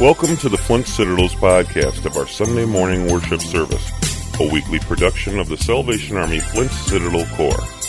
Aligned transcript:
Welcome 0.00 0.36
to 0.36 0.48
the 0.48 0.56
Flint 0.56 0.86
Citadels 0.86 1.34
podcast 1.34 2.06
of 2.06 2.16
our 2.16 2.28
Sunday 2.28 2.64
morning 2.64 3.10
worship 3.10 3.40
service, 3.40 3.90
a 4.38 4.48
weekly 4.48 4.78
production 4.78 5.40
of 5.40 5.48
the 5.48 5.56
Salvation 5.56 6.16
Army 6.16 6.38
Flint 6.38 6.70
Citadel 6.70 7.26
Corps. 7.34 7.87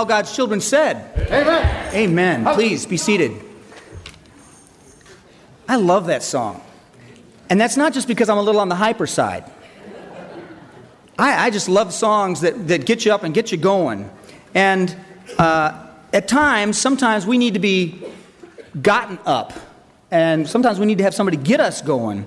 All 0.00 0.06
God's 0.06 0.34
children 0.34 0.62
said, 0.62 1.12
Amen. 1.30 1.94
Amen. 1.94 2.54
Please 2.54 2.86
be 2.86 2.96
seated. 2.96 3.32
I 5.68 5.76
love 5.76 6.06
that 6.06 6.22
song. 6.22 6.62
And 7.50 7.60
that's 7.60 7.76
not 7.76 7.92
just 7.92 8.08
because 8.08 8.30
I'm 8.30 8.38
a 8.38 8.42
little 8.42 8.62
on 8.62 8.70
the 8.70 8.76
hyper 8.76 9.06
side. 9.06 9.44
I, 11.18 11.48
I 11.48 11.50
just 11.50 11.68
love 11.68 11.92
songs 11.92 12.40
that, 12.40 12.68
that 12.68 12.86
get 12.86 13.04
you 13.04 13.12
up 13.12 13.24
and 13.24 13.34
get 13.34 13.52
you 13.52 13.58
going. 13.58 14.10
And 14.54 14.96
uh, 15.36 15.88
at 16.14 16.28
times, 16.28 16.78
sometimes 16.78 17.26
we 17.26 17.36
need 17.36 17.52
to 17.52 17.60
be 17.60 18.02
gotten 18.80 19.18
up. 19.26 19.52
And 20.10 20.48
sometimes 20.48 20.78
we 20.80 20.86
need 20.86 20.96
to 20.96 21.04
have 21.04 21.14
somebody 21.14 21.36
get 21.36 21.60
us 21.60 21.82
going. 21.82 22.26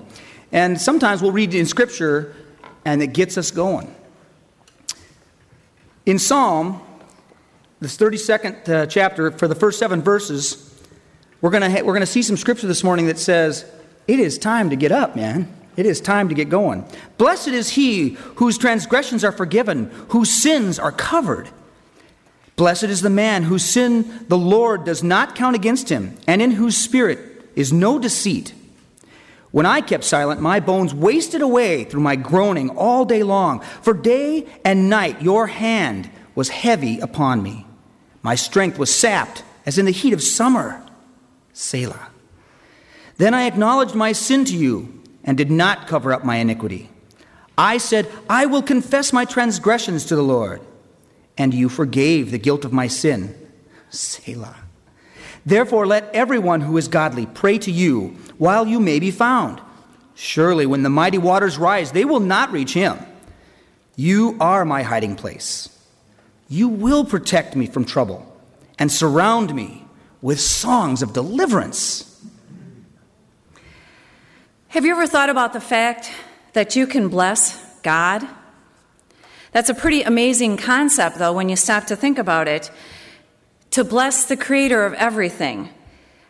And 0.52 0.80
sometimes 0.80 1.22
we'll 1.22 1.32
read 1.32 1.52
in 1.54 1.66
Scripture 1.66 2.36
and 2.84 3.02
it 3.02 3.08
gets 3.08 3.36
us 3.36 3.50
going. 3.50 3.92
In 6.06 6.20
Psalm, 6.20 6.80
this 7.84 7.98
32nd 7.98 8.66
uh, 8.66 8.86
chapter, 8.86 9.30
for 9.30 9.46
the 9.46 9.54
first 9.54 9.78
seven 9.78 10.00
verses, 10.00 10.74
we're 11.42 11.50
going 11.50 11.70
ha- 11.70 11.82
we're 11.82 11.92
going 11.92 12.00
to 12.00 12.06
see 12.06 12.22
some 12.22 12.38
scripture 12.38 12.66
this 12.66 12.82
morning 12.82 13.08
that 13.08 13.18
says, 13.18 13.70
It 14.08 14.18
is 14.18 14.38
time 14.38 14.70
to 14.70 14.76
get 14.76 14.90
up, 14.90 15.14
man. 15.14 15.54
It 15.76 15.84
is 15.84 16.00
time 16.00 16.30
to 16.30 16.34
get 16.34 16.48
going. 16.48 16.86
Blessed 17.18 17.48
is 17.48 17.68
he 17.68 18.10
whose 18.36 18.56
transgressions 18.56 19.22
are 19.22 19.32
forgiven, 19.32 19.90
whose 20.08 20.30
sins 20.30 20.78
are 20.78 20.92
covered. 20.92 21.50
Blessed 22.56 22.84
is 22.84 23.02
the 23.02 23.10
man 23.10 23.42
whose 23.42 23.64
sin 23.64 24.24
the 24.28 24.38
Lord 24.38 24.84
does 24.84 25.02
not 25.02 25.34
count 25.34 25.54
against 25.54 25.90
him, 25.90 26.16
and 26.26 26.40
in 26.40 26.52
whose 26.52 26.78
spirit 26.78 27.50
is 27.54 27.70
no 27.70 27.98
deceit. 27.98 28.54
When 29.50 29.66
I 29.66 29.82
kept 29.82 30.04
silent, 30.04 30.40
my 30.40 30.58
bones 30.58 30.94
wasted 30.94 31.42
away 31.42 31.84
through 31.84 32.00
my 32.00 32.16
groaning 32.16 32.70
all 32.70 33.04
day 33.04 33.22
long. 33.22 33.60
For 33.60 33.92
day 33.92 34.46
and 34.64 34.88
night 34.88 35.20
your 35.20 35.48
hand 35.48 36.08
was 36.34 36.48
heavy 36.48 36.98
upon 36.98 37.42
me. 37.42 37.66
My 38.24 38.34
strength 38.34 38.78
was 38.78 38.92
sapped 38.92 39.44
as 39.66 39.78
in 39.78 39.84
the 39.84 39.92
heat 39.92 40.14
of 40.14 40.22
summer. 40.22 40.82
Selah. 41.52 42.08
Then 43.18 43.34
I 43.34 43.44
acknowledged 43.44 43.94
my 43.94 44.12
sin 44.12 44.46
to 44.46 44.56
you 44.56 45.02
and 45.22 45.36
did 45.36 45.50
not 45.50 45.86
cover 45.86 46.12
up 46.12 46.24
my 46.24 46.36
iniquity. 46.36 46.88
I 47.56 47.76
said, 47.78 48.10
I 48.28 48.46
will 48.46 48.62
confess 48.62 49.12
my 49.12 49.26
transgressions 49.26 50.06
to 50.06 50.16
the 50.16 50.22
Lord, 50.22 50.62
and 51.38 51.54
you 51.54 51.68
forgave 51.68 52.30
the 52.30 52.38
guilt 52.38 52.64
of 52.64 52.72
my 52.72 52.88
sin. 52.88 53.34
Selah. 53.90 54.56
Therefore, 55.46 55.86
let 55.86 56.12
everyone 56.14 56.62
who 56.62 56.78
is 56.78 56.88
godly 56.88 57.26
pray 57.26 57.58
to 57.58 57.70
you 57.70 58.16
while 58.38 58.66
you 58.66 58.80
may 58.80 58.98
be 58.98 59.10
found. 59.10 59.60
Surely, 60.14 60.64
when 60.64 60.82
the 60.82 60.88
mighty 60.88 61.18
waters 61.18 61.58
rise, 61.58 61.92
they 61.92 62.06
will 62.06 62.20
not 62.20 62.52
reach 62.52 62.72
him. 62.72 62.98
You 63.96 64.38
are 64.40 64.64
my 64.64 64.82
hiding 64.82 65.14
place. 65.14 65.68
You 66.48 66.68
will 66.68 67.04
protect 67.04 67.56
me 67.56 67.66
from 67.66 67.84
trouble 67.84 68.30
and 68.78 68.90
surround 68.90 69.54
me 69.54 69.84
with 70.20 70.40
songs 70.40 71.02
of 71.02 71.12
deliverance. 71.12 72.10
Have 74.68 74.84
you 74.84 74.92
ever 74.92 75.06
thought 75.06 75.30
about 75.30 75.52
the 75.52 75.60
fact 75.60 76.10
that 76.52 76.74
you 76.74 76.86
can 76.86 77.08
bless 77.08 77.62
God? 77.82 78.26
That's 79.52 79.68
a 79.68 79.74
pretty 79.74 80.02
amazing 80.02 80.56
concept, 80.56 81.18
though, 81.18 81.32
when 81.32 81.48
you 81.48 81.56
stop 81.56 81.86
to 81.86 81.96
think 81.96 82.18
about 82.18 82.48
it. 82.48 82.70
To 83.72 83.84
bless 83.84 84.24
the 84.24 84.36
creator 84.36 84.84
of 84.84 84.94
everything. 84.94 85.68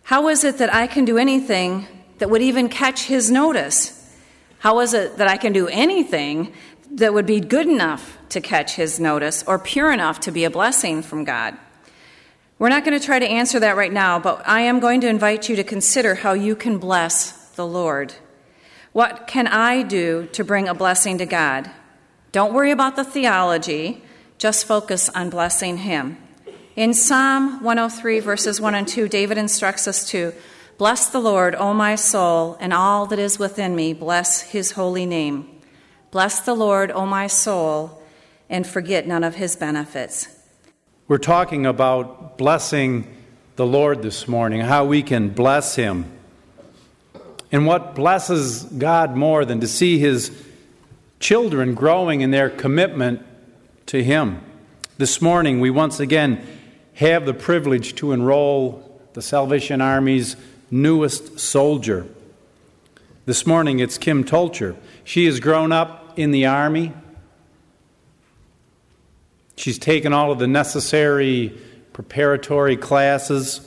How 0.03 0.29
is 0.29 0.45
it 0.45 0.59
that 0.59 0.75
I 0.75 0.87
can 0.87 1.07
do 1.07 1.17
anything 1.17 1.87
that 2.19 2.29
would 2.29 2.43
even 2.43 2.69
catch 2.69 3.05
his 3.05 3.31
notice? 3.31 4.01
How 4.59 4.81
is 4.81 4.93
it 4.93 5.17
that 5.17 5.29
I 5.29 5.39
can 5.39 5.55
do 5.55 5.69
anything 5.69 6.53
that 6.95 7.13
would 7.13 7.27
be 7.27 7.41
good 7.41 7.67
enough 7.67 8.19
to 8.31 8.41
catch 8.41 8.77
his 8.77 8.99
notice 9.01 9.45
or 9.47 9.59
pure 9.59 9.93
enough 9.93 10.21
to 10.21 10.31
be 10.31 10.45
a 10.45 10.51
blessing 10.51 11.03
from 11.03 11.25
God? 11.25 11.57
We're 12.59 12.69
not 12.69 12.85
going 12.85 12.99
to 12.99 13.05
try 13.05 13.19
to 13.19 13.27
answer 13.27 13.59
that 13.61 13.77
right 13.77 13.93
now, 13.93 14.19
but 14.19 14.43
I 14.47 14.61
am 14.61 14.79
going 14.81 15.01
to 15.01 15.09
invite 15.09 15.49
you 15.49 15.57
to 15.57 15.65
consider 15.65 16.15
how 16.15 16.35
you 16.35 16.55
can 16.55 16.79
bless 16.79 17.51
the 17.51 17.67
Lord. 17.67 18.15
What 18.93 19.27
can 19.27 19.49
I 19.49 19.83
do 19.83 20.29
to 20.33 20.45
bring 20.45 20.69
a 20.69 20.75
blessing 20.75 21.19
to 21.19 21.27
God? 21.27 21.71
Don't 22.31 22.55
worry 22.55 22.71
about 22.71 22.97
the 22.97 23.05
theology, 23.05 24.03
just 24.39 24.67
focus 24.67 25.09
on 25.09 25.31
blessing 25.31 25.79
Him. 25.79 26.17
In 26.77 26.95
Psalm 26.95 27.63
103, 27.63 28.21
verses 28.21 28.61
1 28.61 28.75
and 28.75 28.87
2, 28.87 29.09
David 29.09 29.39
instructs 29.39 29.87
us 29.87 30.09
to 30.11 30.33
Bless 30.77 31.09
the 31.09 31.21
Lord, 31.21 31.55
O 31.55 31.73
my 31.73 31.95
soul, 31.95 32.57
and 32.61 32.73
all 32.73 33.07
that 33.07 33.19
is 33.21 33.39
within 33.39 33.77
me, 33.77 33.93
bless 33.93 34.43
his 34.43 34.73
holy 34.73 35.07
name. 35.07 35.54
Bless 36.15 36.39
the 36.39 36.55
Lord, 36.55 36.93
O 36.93 37.07
my 37.07 37.27
soul, 37.27 38.01
and 38.49 38.65
forget 38.65 39.05
none 39.05 39.25
of 39.25 39.35
his 39.35 39.57
benefits. 39.57 40.29
We're 41.09 41.19
talking 41.19 41.67
about 41.67 42.39
blessing 42.39 43.13
the 43.57 43.67
Lord 43.67 44.01
this 44.01 44.29
morning, 44.29 44.61
how 44.61 44.85
we 44.85 45.03
can 45.03 45.31
bless 45.31 45.75
him. 45.75 46.05
And 47.51 47.67
what 47.67 47.97
blesses 47.97 48.63
God 48.63 49.17
more 49.17 49.45
than 49.45 49.59
to 49.59 49.67
see 49.67 49.99
his 49.99 50.31
children 51.19 51.75
growing 51.75 52.21
in 52.21 52.31
their 52.31 52.49
commitment 52.49 53.27
to 53.87 54.01
him? 54.01 54.41
This 54.99 55.21
morning, 55.21 55.59
we 55.59 55.71
once 55.71 55.99
again 55.99 56.47
have 56.93 57.27
the 57.27 57.35
privilege 57.35 57.97
to 57.97 58.13
enroll 58.13 59.01
the 59.15 59.21
Salvation 59.21 59.81
Army's 59.81 60.37
newest 60.71 61.41
soldier. 61.41 62.07
This 63.27 63.49
morning 63.49 63.81
it's 63.81 63.99
Kim 63.99 64.23
Tolcher. 64.23 64.77
She 65.03 65.25
has 65.25 65.41
grown 65.41 65.73
up 65.73 66.03
in 66.17 66.31
the 66.31 66.47
Army. 66.47 66.93
She's 69.57 69.79
taken 69.79 70.13
all 70.13 70.33
of 70.33 70.39
the 70.39 70.47
necessary 70.47 71.57
preparatory 71.93 72.77
classes 72.77 73.61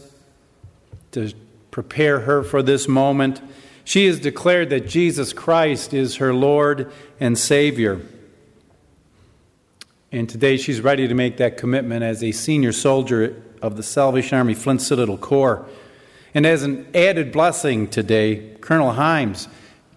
to 1.12 1.32
prepare 1.72 2.22
her 2.22 2.44
for 2.44 2.62
this 2.62 2.88
moment. 2.88 3.42
She 3.84 4.06
has 4.08 4.20
declared 4.20 4.70
that 4.72 4.88
Jesus 4.88 5.32
Christ 5.32 5.94
is 5.94 6.18
her 6.18 6.34
Lord 6.34 6.92
and 7.20 7.38
Savior. 7.38 8.02
And 10.12 10.28
today 10.28 10.58
she's 10.58 10.82
ready 10.82 11.08
to 11.08 11.14
make 11.14 11.38
that 11.38 11.58
commitment 11.58 12.04
as 12.04 12.24
a 12.24 12.32
senior 12.32 12.72
soldier 12.72 13.42
of 13.62 13.78
the 13.78 13.84
Salvation 13.84 14.38
Army 14.38 14.54
Flint 14.54 14.82
Citadel 14.82 15.18
Corps. 15.18 15.66
And 16.34 16.46
as 16.46 16.64
an 16.64 16.88
added 16.94 17.32
blessing 17.32 17.88
today, 17.88 18.56
Colonel 18.62 18.94
Himes, 18.94 19.48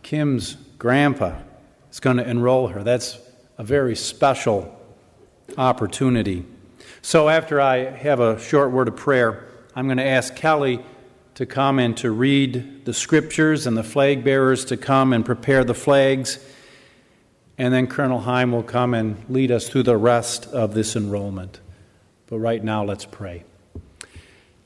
Kim's 0.02 0.54
grandpa, 0.78 1.36
is 1.90 2.00
going 2.00 2.16
to 2.16 2.28
enroll 2.28 2.68
her. 2.68 2.82
That's 2.82 3.18
a 3.58 3.64
very 3.64 3.96
special 3.96 4.76
opportunity. 5.58 6.44
So, 7.02 7.28
after 7.28 7.60
I 7.60 7.90
have 7.90 8.20
a 8.20 8.38
short 8.38 8.72
word 8.72 8.88
of 8.88 8.96
prayer, 8.96 9.48
I'm 9.74 9.86
going 9.86 9.98
to 9.98 10.06
ask 10.06 10.34
Kelly 10.34 10.84
to 11.34 11.46
come 11.46 11.78
and 11.78 11.96
to 11.98 12.10
read 12.10 12.84
the 12.84 12.92
scriptures 12.92 13.66
and 13.66 13.76
the 13.76 13.82
flag 13.82 14.24
bearers 14.24 14.66
to 14.66 14.76
come 14.76 15.12
and 15.12 15.24
prepare 15.24 15.64
the 15.64 15.74
flags. 15.74 16.38
And 17.56 17.72
then 17.72 17.86
Colonel 17.86 18.20
Himes 18.20 18.52
will 18.52 18.62
come 18.62 18.94
and 18.94 19.22
lead 19.28 19.50
us 19.50 19.68
through 19.68 19.84
the 19.84 19.96
rest 19.96 20.46
of 20.46 20.74
this 20.74 20.96
enrollment. 20.96 21.60
But 22.26 22.38
right 22.38 22.62
now, 22.62 22.84
let's 22.84 23.04
pray. 23.04 23.44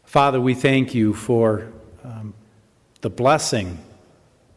Father, 0.05 0.41
we 0.41 0.55
thank 0.55 0.94
you 0.94 1.15
for 1.15 1.73
um, 2.05 2.35
the 3.00 3.11
blessing 3.11 3.79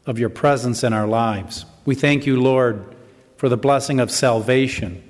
of 0.06 0.20
your 0.20 0.30
presence 0.30 0.84
in 0.84 0.94
our 0.94 1.08
lives. 1.08 1.66
We 1.88 1.96
thank 1.96 2.26
you, 2.26 2.42
Lord, 2.42 2.84
for 3.38 3.48
the 3.48 3.56
blessing 3.56 4.02
of 4.02 4.12
salvation, 4.12 5.10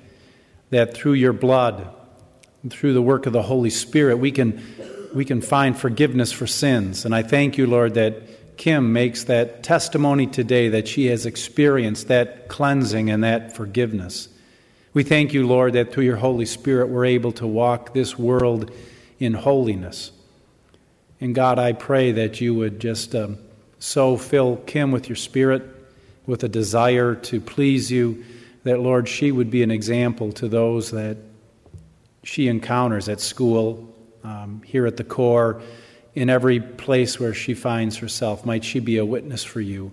that 0.70 0.94
through 0.94 1.14
your 1.14 1.32
blood, 1.32 1.88
through 2.70 2.92
the 2.92 3.02
work 3.02 3.26
of 3.26 3.32
the 3.32 3.42
Holy 3.42 3.68
Spirit, 3.68 4.18
we 4.18 4.30
can, 4.30 4.62
we 5.12 5.24
can 5.24 5.40
find 5.40 5.76
forgiveness 5.76 6.30
for 6.30 6.46
sins. 6.46 7.04
And 7.04 7.12
I 7.12 7.24
thank 7.24 7.58
you, 7.58 7.66
Lord, 7.66 7.94
that 7.94 8.56
Kim 8.56 8.92
makes 8.92 9.24
that 9.24 9.64
testimony 9.64 10.28
today 10.28 10.68
that 10.68 10.86
she 10.86 11.06
has 11.06 11.26
experienced 11.26 12.06
that 12.06 12.46
cleansing 12.46 13.10
and 13.10 13.24
that 13.24 13.56
forgiveness. 13.56 14.28
We 14.94 15.02
thank 15.02 15.32
you, 15.32 15.48
Lord, 15.48 15.72
that 15.72 15.92
through 15.92 16.04
your 16.04 16.18
Holy 16.18 16.46
Spirit 16.46 16.90
we're 16.90 17.06
able 17.06 17.32
to 17.32 17.46
walk 17.48 17.92
this 17.92 18.16
world 18.16 18.70
in 19.18 19.34
holiness. 19.34 20.12
And 21.20 21.34
God, 21.34 21.58
I 21.58 21.72
pray 21.72 22.12
that 22.12 22.40
you 22.40 22.54
would 22.54 22.78
just 22.78 23.16
um, 23.16 23.38
so 23.80 24.16
fill 24.16 24.58
Kim 24.58 24.92
with 24.92 25.08
your 25.08 25.16
spirit, 25.16 25.74
with 26.28 26.44
a 26.44 26.48
desire 26.48 27.14
to 27.14 27.40
please 27.40 27.90
you, 27.90 28.22
that, 28.62 28.80
Lord, 28.80 29.08
she 29.08 29.32
would 29.32 29.50
be 29.50 29.62
an 29.62 29.70
example 29.70 30.30
to 30.32 30.46
those 30.46 30.90
that 30.90 31.16
she 32.22 32.48
encounters 32.48 33.08
at 33.08 33.18
school, 33.18 33.88
um, 34.22 34.60
here 34.62 34.86
at 34.86 34.98
the 34.98 35.04
corps, 35.04 35.62
in 36.14 36.28
every 36.28 36.60
place 36.60 37.18
where 37.18 37.32
she 37.32 37.54
finds 37.54 37.96
herself. 37.96 38.44
Might 38.44 38.62
she 38.62 38.78
be 38.78 38.98
a 38.98 39.06
witness 39.06 39.42
for 39.42 39.62
you? 39.62 39.90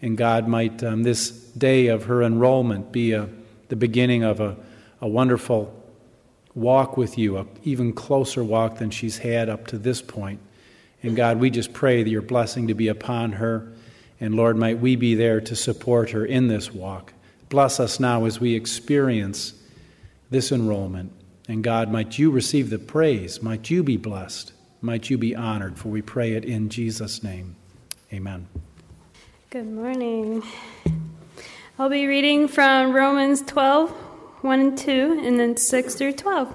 And 0.00 0.16
God, 0.16 0.46
might 0.46 0.84
um, 0.84 1.02
this 1.02 1.30
day 1.30 1.88
of 1.88 2.04
her 2.04 2.22
enrollment 2.22 2.92
be 2.92 3.12
a, 3.12 3.28
the 3.68 3.76
beginning 3.76 4.22
of 4.22 4.38
a, 4.38 4.56
a 5.00 5.08
wonderful 5.08 5.76
walk 6.54 6.96
with 6.96 7.18
you, 7.18 7.38
an 7.38 7.48
even 7.64 7.92
closer 7.92 8.44
walk 8.44 8.78
than 8.78 8.90
she's 8.90 9.18
had 9.18 9.48
up 9.48 9.66
to 9.68 9.78
this 9.78 10.00
point. 10.00 10.38
And 11.02 11.16
God, 11.16 11.40
we 11.40 11.50
just 11.50 11.72
pray 11.72 12.04
that 12.04 12.08
your 12.08 12.22
blessing 12.22 12.68
to 12.68 12.74
be 12.74 12.86
upon 12.86 13.32
her. 13.32 13.72
And 14.22 14.36
Lord, 14.36 14.56
might 14.56 14.78
we 14.78 14.94
be 14.94 15.16
there 15.16 15.40
to 15.40 15.56
support 15.56 16.10
her 16.10 16.24
in 16.24 16.46
this 16.46 16.72
walk. 16.72 17.12
Bless 17.48 17.80
us 17.80 17.98
now 17.98 18.24
as 18.24 18.38
we 18.38 18.54
experience 18.54 19.52
this 20.30 20.52
enrollment. 20.52 21.10
And 21.48 21.64
God, 21.64 21.90
might 21.90 22.20
you 22.20 22.30
receive 22.30 22.70
the 22.70 22.78
praise. 22.78 23.42
Might 23.42 23.68
you 23.68 23.82
be 23.82 23.96
blessed. 23.96 24.52
Might 24.80 25.10
you 25.10 25.18
be 25.18 25.34
honored. 25.34 25.76
For 25.76 25.88
we 25.88 26.02
pray 26.02 26.34
it 26.34 26.44
in 26.44 26.68
Jesus' 26.68 27.24
name. 27.24 27.56
Amen. 28.12 28.46
Good 29.50 29.66
morning. 29.66 30.44
I'll 31.76 31.90
be 31.90 32.06
reading 32.06 32.46
from 32.46 32.94
Romans 32.94 33.42
12, 33.42 33.90
1 33.90 34.60
and 34.60 34.78
2, 34.78 35.20
and 35.24 35.40
then 35.40 35.56
6 35.56 35.94
through 35.96 36.12
12. 36.12 36.54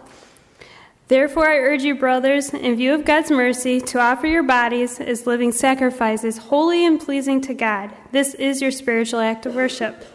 Therefore, 1.07 1.47
I 1.47 1.57
urge 1.57 1.83
you, 1.83 1.95
brothers, 1.95 2.53
in 2.53 2.75
view 2.75 2.93
of 2.93 3.05
God's 3.05 3.31
mercy, 3.31 3.79
to 3.79 3.99
offer 3.99 4.27
your 4.27 4.43
bodies 4.43 4.99
as 4.99 5.25
living 5.25 5.53
sacrifices, 5.53 6.37
holy 6.37 6.85
and 6.85 6.99
pleasing 6.99 7.39
to 7.41 7.53
God. 7.53 7.93
This 8.11 8.33
is 8.33 8.61
your 8.61 8.71
spiritual 8.71 9.21
act 9.21 9.45
of 9.45 9.55
worship. 9.55 10.05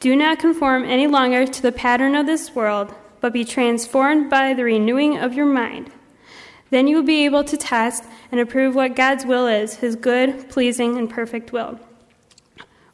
Do 0.00 0.16
not 0.16 0.40
conform 0.40 0.84
any 0.84 1.06
longer 1.06 1.46
to 1.46 1.62
the 1.62 1.70
pattern 1.70 2.16
of 2.16 2.26
this 2.26 2.56
world, 2.56 2.92
but 3.20 3.32
be 3.32 3.44
transformed 3.44 4.30
by 4.30 4.52
the 4.52 4.64
renewing 4.64 5.16
of 5.16 5.32
your 5.32 5.46
mind. 5.46 5.92
Then 6.70 6.88
you 6.88 6.96
will 6.96 7.04
be 7.04 7.24
able 7.24 7.44
to 7.44 7.56
test 7.56 8.02
and 8.32 8.40
approve 8.40 8.74
what 8.74 8.96
God's 8.96 9.24
will 9.24 9.46
is, 9.46 9.76
his 9.76 9.94
good, 9.94 10.48
pleasing, 10.48 10.98
and 10.98 11.08
perfect 11.08 11.52
will. 11.52 11.78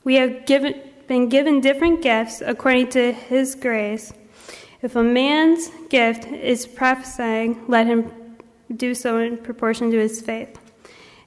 We 0.05 0.17
have 0.17 0.45
given, 0.45 0.83
been 1.07 1.31
given 1.31 1.63
different 1.63 2.03
gifts 2.03 2.43
according 2.45 2.91
to 2.91 3.13
his 3.13 3.55
grace. 3.55 4.13
If 4.81 4.95
a 4.95 5.03
man's 5.03 5.71
gift 5.89 6.27
is 6.27 6.67
prophesying, 6.67 7.65
let 7.67 7.87
him 7.87 8.13
do 8.75 8.95
so 8.95 9.19
in 9.19 9.39
proportion 9.39 9.91
to 9.91 9.99
his 9.99 10.21
faith. 10.21 10.59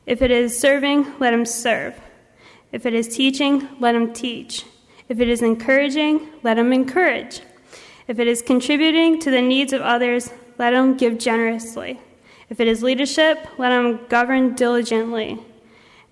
If 0.05 0.21
it 0.21 0.31
is 0.31 0.57
serving, 0.57 1.19
let 1.19 1.33
him 1.33 1.45
serve. 1.45 1.99
If 2.71 2.85
it 2.85 2.93
is 2.93 3.13
teaching, 3.13 3.67
let 3.79 3.93
him 3.93 4.13
teach. 4.13 4.65
If 5.09 5.19
it 5.19 5.27
is 5.27 5.41
encouraging, 5.41 6.29
let 6.43 6.57
him 6.57 6.71
encourage. 6.71 7.41
If 8.07 8.19
it 8.19 8.27
is 8.27 8.41
contributing 8.41 9.19
to 9.19 9.29
the 9.29 9.41
needs 9.41 9.73
of 9.73 9.81
others, 9.81 10.31
let 10.57 10.73
him 10.73 10.95
give 10.95 11.17
generously. 11.17 11.99
If 12.49 12.61
it 12.61 12.67
is 12.67 12.83
leadership, 12.83 13.47
let 13.57 13.73
him 13.73 13.99
govern 14.07 14.55
diligently. 14.55 15.39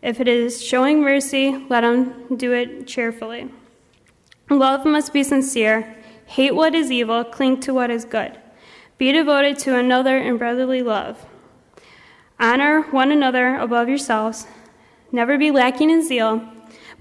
If 0.01 0.19
it 0.19 0.27
is 0.27 0.61
showing 0.61 1.01
mercy, 1.01 1.65
let 1.69 1.83
him 1.83 2.35
do 2.35 2.51
it 2.51 2.87
cheerfully. 2.87 3.49
Love 4.49 4.85
must 4.85 5.13
be 5.13 5.23
sincere. 5.23 5.95
Hate 6.29 6.53
what 6.53 6.75
is 6.75 6.91
evil, 6.91 7.23
cling 7.23 7.59
to 7.61 7.73
what 7.73 7.89
is 7.89 8.05
good. 8.05 8.37
Be 8.99 9.11
devoted 9.11 9.57
to 9.59 9.75
another 9.75 10.19
in 10.19 10.37
brotherly 10.37 10.83
love. 10.83 11.25
Honor 12.39 12.83
one 12.91 13.11
another 13.11 13.55
above 13.55 13.89
yourselves. 13.89 14.45
Never 15.11 15.39
be 15.39 15.49
lacking 15.49 15.89
in 15.89 16.05
zeal, 16.05 16.47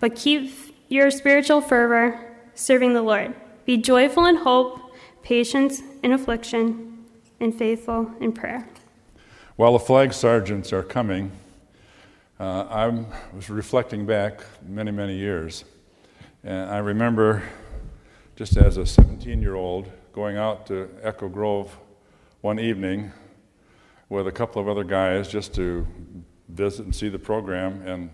but 0.00 0.16
keep 0.16 0.50
your 0.88 1.10
spiritual 1.10 1.60
fervor 1.60 2.38
serving 2.54 2.94
the 2.94 3.02
Lord. 3.02 3.34
Be 3.66 3.76
joyful 3.76 4.24
in 4.24 4.36
hope, 4.36 4.80
patient 5.22 5.74
in 6.02 6.12
affliction, 6.12 7.04
and 7.38 7.54
faithful 7.54 8.10
in 8.20 8.32
prayer. 8.32 8.66
While 9.56 9.74
the 9.74 9.78
flag 9.78 10.14
sergeants 10.14 10.72
are 10.72 10.82
coming, 10.82 11.32
uh, 12.40 12.62
I 12.62 13.04
was 13.36 13.50
reflecting 13.50 14.06
back 14.06 14.40
many, 14.66 14.90
many 14.90 15.18
years. 15.18 15.66
And 16.42 16.70
I 16.70 16.78
remember 16.78 17.42
just 18.38 18.56
as 18.56 18.76
a 18.76 18.86
17 18.86 19.42
year 19.42 19.56
old 19.56 19.90
going 20.12 20.36
out 20.36 20.64
to 20.64 20.88
Echo 21.02 21.28
Grove 21.28 21.76
one 22.40 22.60
evening 22.60 23.10
with 24.08 24.28
a 24.28 24.30
couple 24.30 24.62
of 24.62 24.68
other 24.68 24.84
guys 24.84 25.26
just 25.26 25.52
to 25.52 25.84
visit 26.48 26.84
and 26.84 26.94
see 26.94 27.08
the 27.08 27.18
program. 27.18 27.82
And 27.84 28.10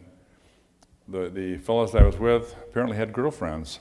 the, 1.06 1.28
the 1.28 1.58
fellows 1.58 1.94
I 1.94 2.04
was 2.04 2.16
with 2.16 2.56
apparently 2.70 2.96
had 2.96 3.12
girlfriends. 3.12 3.80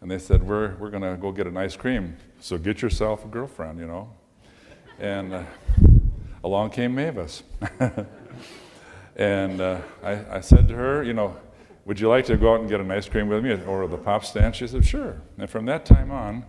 And 0.00 0.10
they 0.10 0.18
said, 0.18 0.42
We're, 0.42 0.76
we're 0.76 0.88
going 0.88 1.02
to 1.02 1.14
go 1.20 1.30
get 1.30 1.46
an 1.46 1.58
ice 1.58 1.76
cream. 1.76 2.16
So 2.40 2.56
get 2.56 2.80
yourself 2.80 3.26
a 3.26 3.28
girlfriend, 3.28 3.78
you 3.78 3.86
know. 3.86 4.14
And 4.98 5.34
uh, 5.34 5.44
along 6.42 6.70
came 6.70 6.94
Mavis. 6.94 7.42
and 9.16 9.60
uh, 9.60 9.82
I, 10.02 10.36
I 10.36 10.40
said 10.40 10.68
to 10.68 10.74
her, 10.74 11.02
You 11.02 11.12
know, 11.12 11.36
would 11.84 11.98
you 11.98 12.08
like 12.08 12.26
to 12.26 12.36
go 12.36 12.54
out 12.54 12.60
and 12.60 12.68
get 12.68 12.80
an 12.80 12.90
ice 12.90 13.08
cream 13.08 13.28
with 13.28 13.42
me 13.42 13.52
or 13.64 13.86
the 13.88 13.96
pop 13.96 14.24
stand? 14.24 14.54
She 14.54 14.66
said, 14.66 14.86
Sure. 14.86 15.20
And 15.38 15.50
from 15.50 15.66
that 15.66 15.84
time 15.84 16.10
on, 16.10 16.44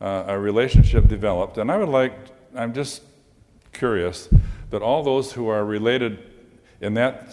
uh, 0.00 0.24
a 0.26 0.38
relationship 0.38 1.06
developed. 1.08 1.58
And 1.58 1.70
I 1.70 1.76
would 1.76 1.88
like, 1.88 2.14
I'm 2.54 2.72
just 2.72 3.02
curious 3.72 4.28
that 4.70 4.82
all 4.82 5.02
those 5.02 5.32
who 5.32 5.48
are 5.48 5.64
related 5.64 6.18
in 6.80 6.94
that 6.94 7.28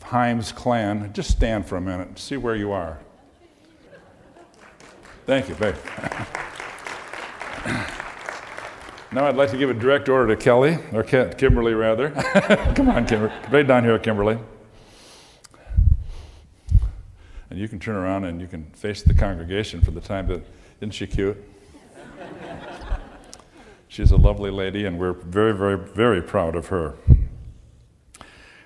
Himes 0.00 0.54
clan, 0.54 1.12
just 1.12 1.30
stand 1.30 1.66
for 1.66 1.76
a 1.76 1.80
minute 1.80 2.08
and 2.08 2.18
see 2.18 2.38
where 2.38 2.56
you 2.56 2.72
are. 2.72 2.98
Thank 5.26 5.50
you, 5.50 5.54
babe. 5.56 5.74
now 9.12 9.26
I'd 9.26 9.36
like 9.36 9.50
to 9.50 9.58
give 9.58 9.68
a 9.68 9.74
direct 9.74 10.08
order 10.08 10.34
to 10.34 10.42
Kelly, 10.42 10.78
or 10.94 11.02
Kimberly 11.02 11.74
rather. 11.74 12.10
Come 12.74 12.88
on, 12.88 13.06
Kimberly. 13.06 13.34
Right 13.50 13.66
down 13.66 13.84
here, 13.84 13.98
Kimberly. 13.98 14.38
And 17.50 17.58
you 17.58 17.68
can 17.68 17.78
turn 17.78 17.96
around 17.96 18.24
and 18.24 18.40
you 18.40 18.46
can 18.46 18.64
face 18.72 19.02
the 19.02 19.14
congregation 19.14 19.80
for 19.80 19.90
the 19.90 20.00
time 20.00 20.26
that, 20.28 20.42
isn't 20.80 20.92
she 20.92 21.06
cute? 21.06 21.36
She's 23.88 24.10
a 24.10 24.16
lovely 24.16 24.50
lady, 24.50 24.84
and 24.84 24.98
we're 24.98 25.14
very, 25.14 25.54
very, 25.54 25.78
very 25.78 26.20
proud 26.20 26.54
of 26.54 26.66
her. 26.66 26.94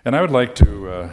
And 0.05 0.17
I 0.17 0.21
would 0.21 0.33
like 0.33 0.57
to 0.57 0.89
uh, 0.89 1.11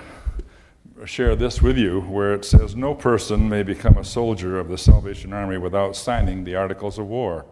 share 1.05 1.35
this 1.35 1.61
with 1.61 1.77
you 1.77 2.01
where 2.01 2.33
it 2.33 2.43
says, 2.43 2.75
No 2.75 2.95
person 2.95 3.47
may 3.47 3.61
become 3.61 3.97
a 3.97 4.03
soldier 4.03 4.59
of 4.59 4.67
the 4.67 4.79
Salvation 4.79 5.31
Army 5.31 5.57
without 5.57 5.95
signing 5.95 6.43
the 6.43 6.55
Articles 6.55 6.97
of 6.97 7.05
War. 7.05 7.45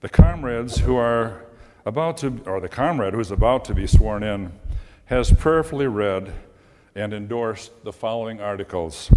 The 0.00 0.08
comrades 0.08 0.78
who 0.78 0.96
are 0.96 1.44
about 1.84 2.16
to, 2.18 2.42
or 2.44 2.60
the 2.60 2.68
comrade 2.68 3.14
who 3.14 3.20
is 3.20 3.30
about 3.30 3.64
to 3.66 3.74
be 3.74 3.86
sworn 3.86 4.24
in, 4.24 4.52
has 5.06 5.32
prayerfully 5.32 5.86
read 5.86 6.32
and 6.96 7.14
endorsed 7.14 7.84
the 7.84 7.92
following 7.92 8.40
articles. 8.40 9.10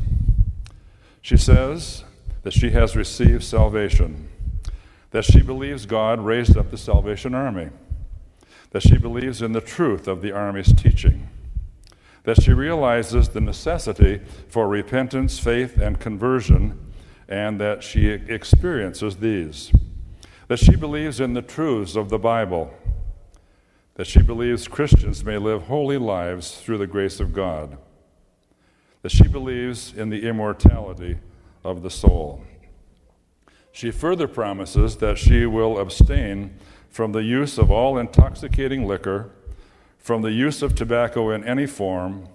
She 1.24 1.38
says 1.38 2.04
that 2.44 2.54
she 2.54 2.70
has 2.70 2.96
received 2.96 3.44
salvation, 3.44 4.30
that 5.10 5.26
she 5.26 5.42
believes 5.42 5.88
God 5.88 6.20
raised 6.20 6.56
up 6.56 6.70
the 6.70 6.78
Salvation 6.78 7.34
Army, 7.34 7.70
that 8.70 8.84
she 8.84 9.00
believes 9.00 9.42
in 9.42 9.54
the 9.54 9.62
truth 9.62 10.08
of 10.08 10.22
the 10.22 10.32
Army's 10.32 10.72
teaching 10.72 11.28
that 12.24 12.42
she 12.44 12.54
realizes 12.54 13.30
the 13.30 13.42
necessity 13.42 14.22
for 14.48 14.68
repentance, 14.68 15.40
faith, 15.40 15.78
and 15.78 16.00
conversion, 16.00 16.80
and 17.28 17.60
that 17.60 17.84
she 17.84 18.08
experiences 18.08 19.18
these. 19.18 19.72
That 20.48 20.60
she 20.60 20.76
believes 20.76 21.20
in 21.20 21.34
the 21.34 21.42
truths 21.42 21.96
of 21.96 22.10
the 22.10 22.20
Bible. 22.20 22.72
That 24.00 24.08
she 24.08 24.22
believes 24.22 24.70
Christians 24.70 25.26
may 25.26 25.38
live 25.38 25.64
holy 25.64 25.98
lives 25.98 26.56
through 26.56 26.78
the 26.78 26.88
grace 26.88 27.20
of 27.20 27.34
God. 27.34 27.78
That 29.02 29.12
she 29.12 29.28
believes 29.28 29.94
in 29.94 30.10
the 30.10 30.26
immortality 30.26 31.18
of 31.66 31.84
the 31.84 31.90
soul. 31.90 32.46
She 33.74 33.92
further 33.92 34.30
promises 34.30 34.96
that 35.00 35.18
she 35.18 35.46
will 35.46 35.78
abstain 35.78 36.58
from 36.90 37.12
the 37.12 37.24
use 37.24 37.58
of 37.58 37.70
all 37.70 37.98
intoxicating 37.98 38.88
liquor 38.88 39.32
from 39.98 40.22
the 40.22 40.32
use 40.32 40.62
of 40.62 40.76
tobacco 40.76 41.30
in 41.32 41.44
any 41.44 41.66
form, 41.66 42.30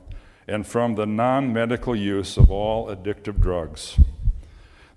and 0.47 0.67
from 0.67 0.97
the 0.97 1.07
non 1.07 1.51
medical 1.51 1.97
use 1.97 2.37
of 2.37 2.51
all 2.51 2.89
addictive 2.89 3.41
drugs. 3.41 3.99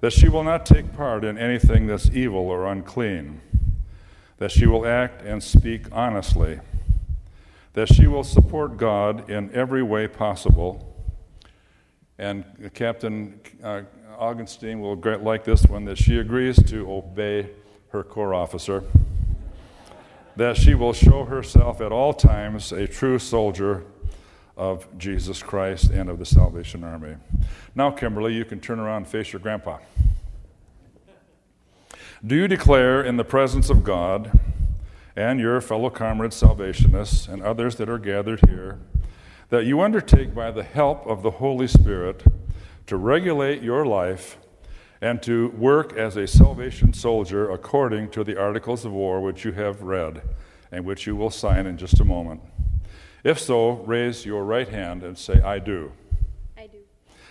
That 0.01 0.11
she 0.11 0.27
will 0.27 0.43
not 0.43 0.65
take 0.65 0.91
part 0.91 1.23
in 1.23 1.37
anything 1.37 1.87
that's 1.87 2.09
evil 2.09 2.49
or 2.49 2.67
unclean. 2.67 3.39
That 4.37 4.51
she 4.51 4.67
will 4.67 4.85
act 4.85 5.21
and 5.21 5.41
speak 5.41 5.87
honestly. 5.91 6.59
That 7.73 7.93
she 7.93 8.07
will 8.07 8.23
support 8.23 8.77
God 8.77 9.29
in 9.29 9.53
every 9.53 9.83
way 9.83 10.07
possible. 10.07 10.95
And 12.17 12.71
Captain 12.73 13.39
uh, 13.63 13.83
Augenstein 14.19 14.79
will 14.79 14.95
like 15.21 15.43
this 15.43 15.63
one 15.65 15.85
that 15.85 15.97
she 15.97 16.17
agrees 16.17 16.61
to 16.63 16.91
obey 16.91 17.49
her 17.89 18.03
corps 18.03 18.33
officer 18.33 18.83
that 20.37 20.55
she 20.55 20.75
will 20.75 20.93
show 20.93 21.25
herself 21.25 21.81
at 21.81 21.91
all 21.91 22.13
times 22.13 22.71
a 22.71 22.87
true 22.87 23.17
soldier 23.17 23.83
of 24.55 24.87
Jesus 24.97 25.41
Christ 25.41 25.89
and 25.89 26.09
of 26.09 26.19
the 26.19 26.25
Salvation 26.25 26.83
Army. 26.83 27.15
Now, 27.73 27.89
Kimberly, 27.89 28.35
you 28.35 28.45
can 28.45 28.59
turn 28.59 28.79
around 28.79 28.97
and 28.97 29.07
face 29.07 29.33
your 29.33 29.39
grandpa. 29.39 29.79
Do 32.25 32.35
you 32.35 32.47
declare 32.47 33.03
in 33.03 33.17
the 33.17 33.23
presence 33.23 33.69
of 33.69 33.83
God 33.83 34.39
and 35.15 35.39
your 35.39 35.61
fellow 35.61 35.91
comrades, 35.91 36.35
Salvationists, 36.35 37.27
and 37.27 37.43
others 37.43 37.75
that 37.75 37.89
are 37.89 37.99
gathered 37.99 38.43
here 38.47 38.79
that 39.49 39.65
you 39.65 39.81
undertake 39.81 40.33
by 40.33 40.49
the 40.49 40.63
help 40.63 41.05
of 41.05 41.21
the 41.21 41.29
Holy 41.31 41.67
Spirit 41.67 42.23
to 42.87 42.97
regulate 42.97 43.61
your 43.61 43.85
life 43.85 44.39
and 44.99 45.21
to 45.21 45.49
work 45.49 45.95
as 45.95 46.17
a 46.17 46.25
salvation 46.25 46.91
soldier 46.91 47.51
according 47.51 48.09
to 48.09 48.23
the 48.23 48.37
articles 48.37 48.83
of 48.83 48.91
war 48.91 49.21
which 49.21 49.45
you 49.45 49.51
have 49.51 49.83
read 49.83 50.23
and 50.71 50.83
which 50.85 51.05
you 51.05 51.15
will 51.15 51.29
sign 51.29 51.67
in 51.67 51.77
just 51.77 51.99
a 51.99 52.05
moment. 52.05 52.41
If 53.23 53.39
so, 53.39 53.73
raise 53.85 54.25
your 54.25 54.43
right 54.43 54.67
hand 54.67 55.03
and 55.03 55.15
say, 55.15 55.39
I 55.41 55.59
do. 55.59 55.91
I 56.57 56.65
do. 56.65 56.79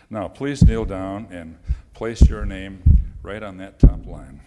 Now, 0.08 0.28
please 0.28 0.62
kneel 0.62 0.84
down 0.84 1.26
and 1.32 1.58
place 1.92 2.28
your 2.28 2.44
name 2.44 2.84
right 3.24 3.42
on 3.42 3.56
that 3.56 3.80
top 3.80 4.06
line. 4.06 4.40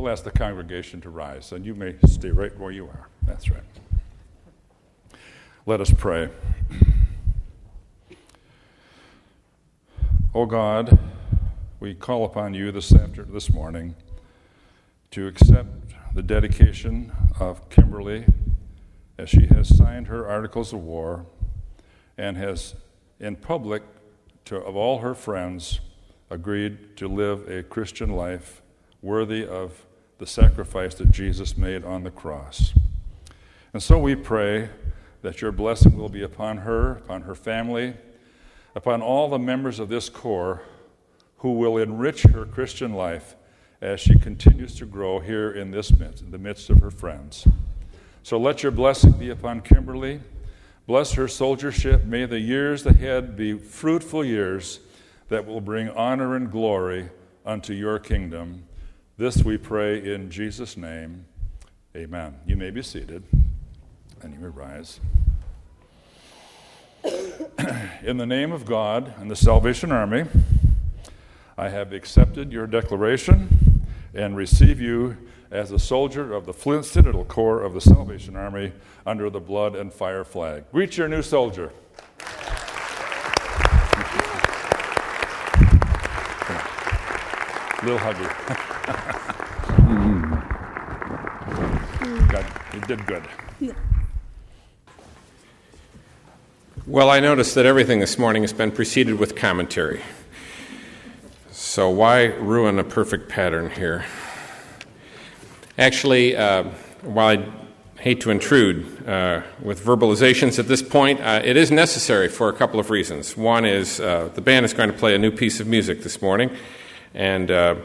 We'll 0.00 0.10
ask 0.10 0.24
the 0.24 0.30
congregation 0.30 1.02
to 1.02 1.10
rise, 1.10 1.52
and 1.52 1.62
you 1.66 1.74
may 1.74 1.94
stay 2.06 2.30
right 2.30 2.58
where 2.58 2.70
you 2.70 2.86
are. 2.86 3.08
That's 3.26 3.50
right. 3.50 3.60
Let 5.66 5.82
us 5.82 5.92
pray. 5.92 6.30
O 8.10 8.16
oh 10.32 10.46
God, 10.46 10.98
we 11.80 11.92
call 11.92 12.24
upon 12.24 12.54
you 12.54 12.72
this 12.72 12.94
after 12.94 13.24
this 13.24 13.52
morning 13.52 13.94
to 15.10 15.26
accept 15.26 15.68
the 16.14 16.22
dedication 16.22 17.12
of 17.38 17.68
Kimberly 17.68 18.24
as 19.18 19.28
she 19.28 19.48
has 19.48 19.76
signed 19.76 20.06
her 20.06 20.26
articles 20.26 20.72
of 20.72 20.82
war 20.82 21.26
and 22.16 22.38
has 22.38 22.74
in 23.18 23.36
public 23.36 23.82
to 24.46 24.56
of 24.56 24.76
all 24.76 25.00
her 25.00 25.14
friends 25.14 25.80
agreed 26.30 26.96
to 26.96 27.06
live 27.06 27.46
a 27.50 27.62
Christian 27.62 28.08
life 28.08 28.62
worthy 29.02 29.46
of 29.46 29.84
the 30.20 30.26
sacrifice 30.26 30.94
that 30.96 31.10
Jesus 31.10 31.56
made 31.56 31.82
on 31.82 32.04
the 32.04 32.10
cross. 32.10 32.74
And 33.72 33.82
so 33.82 33.98
we 33.98 34.14
pray 34.14 34.68
that 35.22 35.40
your 35.40 35.50
blessing 35.50 35.96
will 35.96 36.10
be 36.10 36.22
upon 36.22 36.58
her, 36.58 36.98
upon 36.98 37.22
her 37.22 37.34
family, 37.34 37.94
upon 38.74 39.00
all 39.00 39.30
the 39.30 39.38
members 39.38 39.78
of 39.78 39.88
this 39.88 40.10
corps 40.10 40.60
who 41.38 41.54
will 41.54 41.78
enrich 41.78 42.24
her 42.24 42.44
Christian 42.44 42.92
life 42.92 43.34
as 43.80 43.98
she 43.98 44.18
continues 44.18 44.74
to 44.76 44.84
grow 44.84 45.20
here 45.20 45.50
in 45.52 45.70
this 45.70 45.90
midst, 45.98 46.22
in 46.22 46.30
the 46.30 46.38
midst 46.38 46.68
of 46.68 46.80
her 46.80 46.90
friends. 46.90 47.48
So 48.22 48.38
let 48.38 48.62
your 48.62 48.72
blessing 48.72 49.12
be 49.12 49.30
upon 49.30 49.62
Kimberly. 49.62 50.20
Bless 50.86 51.12
her 51.12 51.28
soldiership. 51.28 52.04
May 52.04 52.26
the 52.26 52.40
years 52.40 52.84
ahead 52.84 53.38
be 53.38 53.54
fruitful 53.54 54.22
years 54.22 54.80
that 55.30 55.46
will 55.46 55.62
bring 55.62 55.88
honor 55.88 56.36
and 56.36 56.52
glory 56.52 57.08
unto 57.46 57.72
your 57.72 57.98
kingdom. 57.98 58.64
This 59.20 59.44
we 59.44 59.58
pray 59.58 60.14
in 60.14 60.30
Jesus' 60.30 60.78
name. 60.78 61.26
Amen. 61.94 62.36
You 62.46 62.56
may 62.56 62.70
be 62.70 62.82
seated, 62.82 63.22
and 64.22 64.32
you 64.32 64.40
may 64.40 64.46
rise. 64.46 64.98
in 68.02 68.16
the 68.16 68.24
name 68.24 68.50
of 68.50 68.64
God 68.64 69.12
and 69.18 69.30
the 69.30 69.36
Salvation 69.36 69.92
Army, 69.92 70.24
I 71.58 71.68
have 71.68 71.92
accepted 71.92 72.50
your 72.50 72.66
declaration 72.66 73.84
and 74.14 74.38
receive 74.38 74.80
you 74.80 75.18
as 75.50 75.70
a 75.70 75.78
soldier 75.78 76.32
of 76.32 76.46
the 76.46 76.54
Flint 76.54 76.86
Citadel 76.86 77.26
Corps 77.26 77.60
of 77.60 77.74
the 77.74 77.80
Salvation 77.82 78.36
Army 78.36 78.72
under 79.04 79.28
the 79.28 79.38
blood 79.38 79.76
and 79.76 79.92
fire 79.92 80.24
flag. 80.24 80.64
Greet 80.72 80.96
your 80.96 81.08
new 81.08 81.20
soldier. 81.20 81.74
Little 87.82 87.98
huggy. 87.98 88.28
good. 92.28 92.46
You 92.74 92.80
did 92.82 93.06
good. 93.06 93.22
Well, 96.86 97.08
I 97.08 97.20
noticed 97.20 97.54
that 97.54 97.64
everything 97.64 98.00
this 98.00 98.18
morning 98.18 98.42
has 98.42 98.52
been 98.52 98.70
preceded 98.70 99.18
with 99.18 99.34
commentary. 99.34 100.02
So, 101.50 101.88
why 101.88 102.24
ruin 102.24 102.78
a 102.78 102.84
perfect 102.84 103.30
pattern 103.30 103.70
here? 103.70 104.04
Actually, 105.78 106.36
uh, 106.36 106.64
while 107.02 107.38
I 107.38 107.48
hate 108.00 108.20
to 108.22 108.30
intrude 108.30 109.08
uh, 109.08 109.42
with 109.62 109.82
verbalizations 109.82 110.58
at 110.58 110.68
this 110.68 110.82
point, 110.82 111.20
uh, 111.20 111.40
it 111.42 111.56
is 111.56 111.70
necessary 111.70 112.28
for 112.28 112.50
a 112.50 112.52
couple 112.52 112.78
of 112.78 112.90
reasons. 112.90 113.38
One 113.38 113.64
is 113.64 114.00
uh, 114.00 114.28
the 114.34 114.42
band 114.42 114.66
is 114.66 114.74
going 114.74 114.90
to 114.90 114.96
play 114.98 115.14
a 115.14 115.18
new 115.18 115.30
piece 115.30 115.60
of 115.60 115.66
music 115.66 116.02
this 116.02 116.20
morning, 116.20 116.50
and 117.14 117.50
uh, 117.50 117.76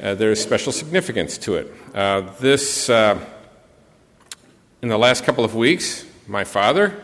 uh, 0.00 0.14
there 0.14 0.30
is 0.30 0.42
special 0.42 0.72
significance 0.72 1.38
to 1.38 1.56
it. 1.56 1.72
this, 2.40 2.88
in 2.88 3.18
the 4.88 4.98
last 4.98 5.24
couple 5.24 5.44
of 5.44 5.54
weeks, 5.54 6.06
my 6.26 6.44
father 6.44 7.00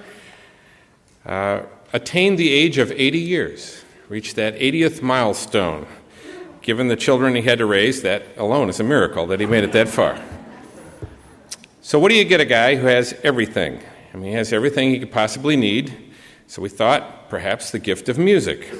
attained 1.92 2.38
the 2.38 2.52
age 2.52 2.78
of 2.78 2.92
80 2.92 3.18
years, 3.18 3.84
reached 4.08 4.36
that 4.36 4.54
80th 4.56 5.02
milestone. 5.02 5.86
Given 6.60 6.88
the 6.88 6.96
children 6.96 7.34
he 7.34 7.42
had 7.42 7.58
to 7.58 7.66
raise, 7.66 8.02
that 8.02 8.24
alone 8.36 8.68
is 8.68 8.78
a 8.78 8.84
miracle 8.84 9.26
that 9.28 9.40
he 9.40 9.46
made 9.46 9.64
it 9.64 9.72
that 9.72 9.88
far. 9.88 10.22
So, 11.80 11.98
what 11.98 12.10
do 12.10 12.16
you 12.16 12.24
get 12.24 12.40
a 12.40 12.44
guy 12.44 12.76
who 12.76 12.86
has 12.86 13.18
everything? 13.24 13.80
I 14.12 14.16
mean, 14.18 14.30
he 14.30 14.32
has 14.32 14.52
everything 14.52 14.90
he 14.90 14.98
could 14.98 15.10
possibly 15.10 15.56
need. 15.56 15.96
So, 16.46 16.60
we 16.60 16.68
thought 16.68 17.30
perhaps 17.30 17.70
the 17.70 17.78
gift 17.78 18.10
of 18.10 18.18
music. 18.18 18.70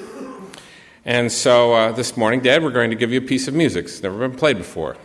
And 1.09 1.33
so 1.33 1.73
uh, 1.73 1.93
this 1.93 2.19
morning, 2.19 2.41
Dad, 2.41 2.63
we're 2.63 2.71
going 2.71 2.91
to 2.91 2.97
give 2.97 3.11
you 3.11 3.19
a 3.21 3.23
piece 3.23 3.49
of 3.49 3.55
music. 3.55 3.87
It's 3.87 4.03
never 4.03 4.29
been 4.29 4.37
played 4.37 4.59
before. 4.59 4.99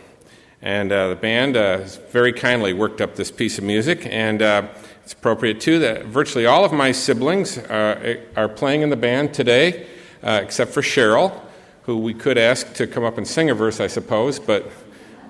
And 0.60 0.92
uh, 0.92 1.08
the 1.08 1.14
band 1.14 1.56
uh, 1.56 1.78
very 2.10 2.34
kindly 2.34 2.74
worked 2.74 3.00
up 3.00 3.16
this 3.16 3.30
piece 3.30 3.56
of 3.56 3.64
music, 3.64 4.06
and 4.10 4.42
uh, 4.42 4.68
it's 5.02 5.14
appropriate 5.14 5.62
too 5.62 5.78
that 5.78 6.04
virtually 6.04 6.44
all 6.44 6.62
of 6.62 6.74
my 6.74 6.92
siblings 6.92 7.56
uh, 7.56 8.18
are 8.36 8.50
playing 8.50 8.82
in 8.82 8.90
the 8.90 8.96
band 8.96 9.32
today, 9.32 9.86
uh, 10.22 10.40
except 10.42 10.72
for 10.72 10.82
Cheryl, 10.82 11.40
who 11.84 11.96
we 11.96 12.12
could 12.12 12.36
ask 12.36 12.74
to 12.74 12.86
come 12.86 13.04
up 13.04 13.16
and 13.16 13.26
sing 13.26 13.48
a 13.48 13.54
verse, 13.54 13.80
I 13.80 13.86
suppose, 13.86 14.38
but 14.38 14.70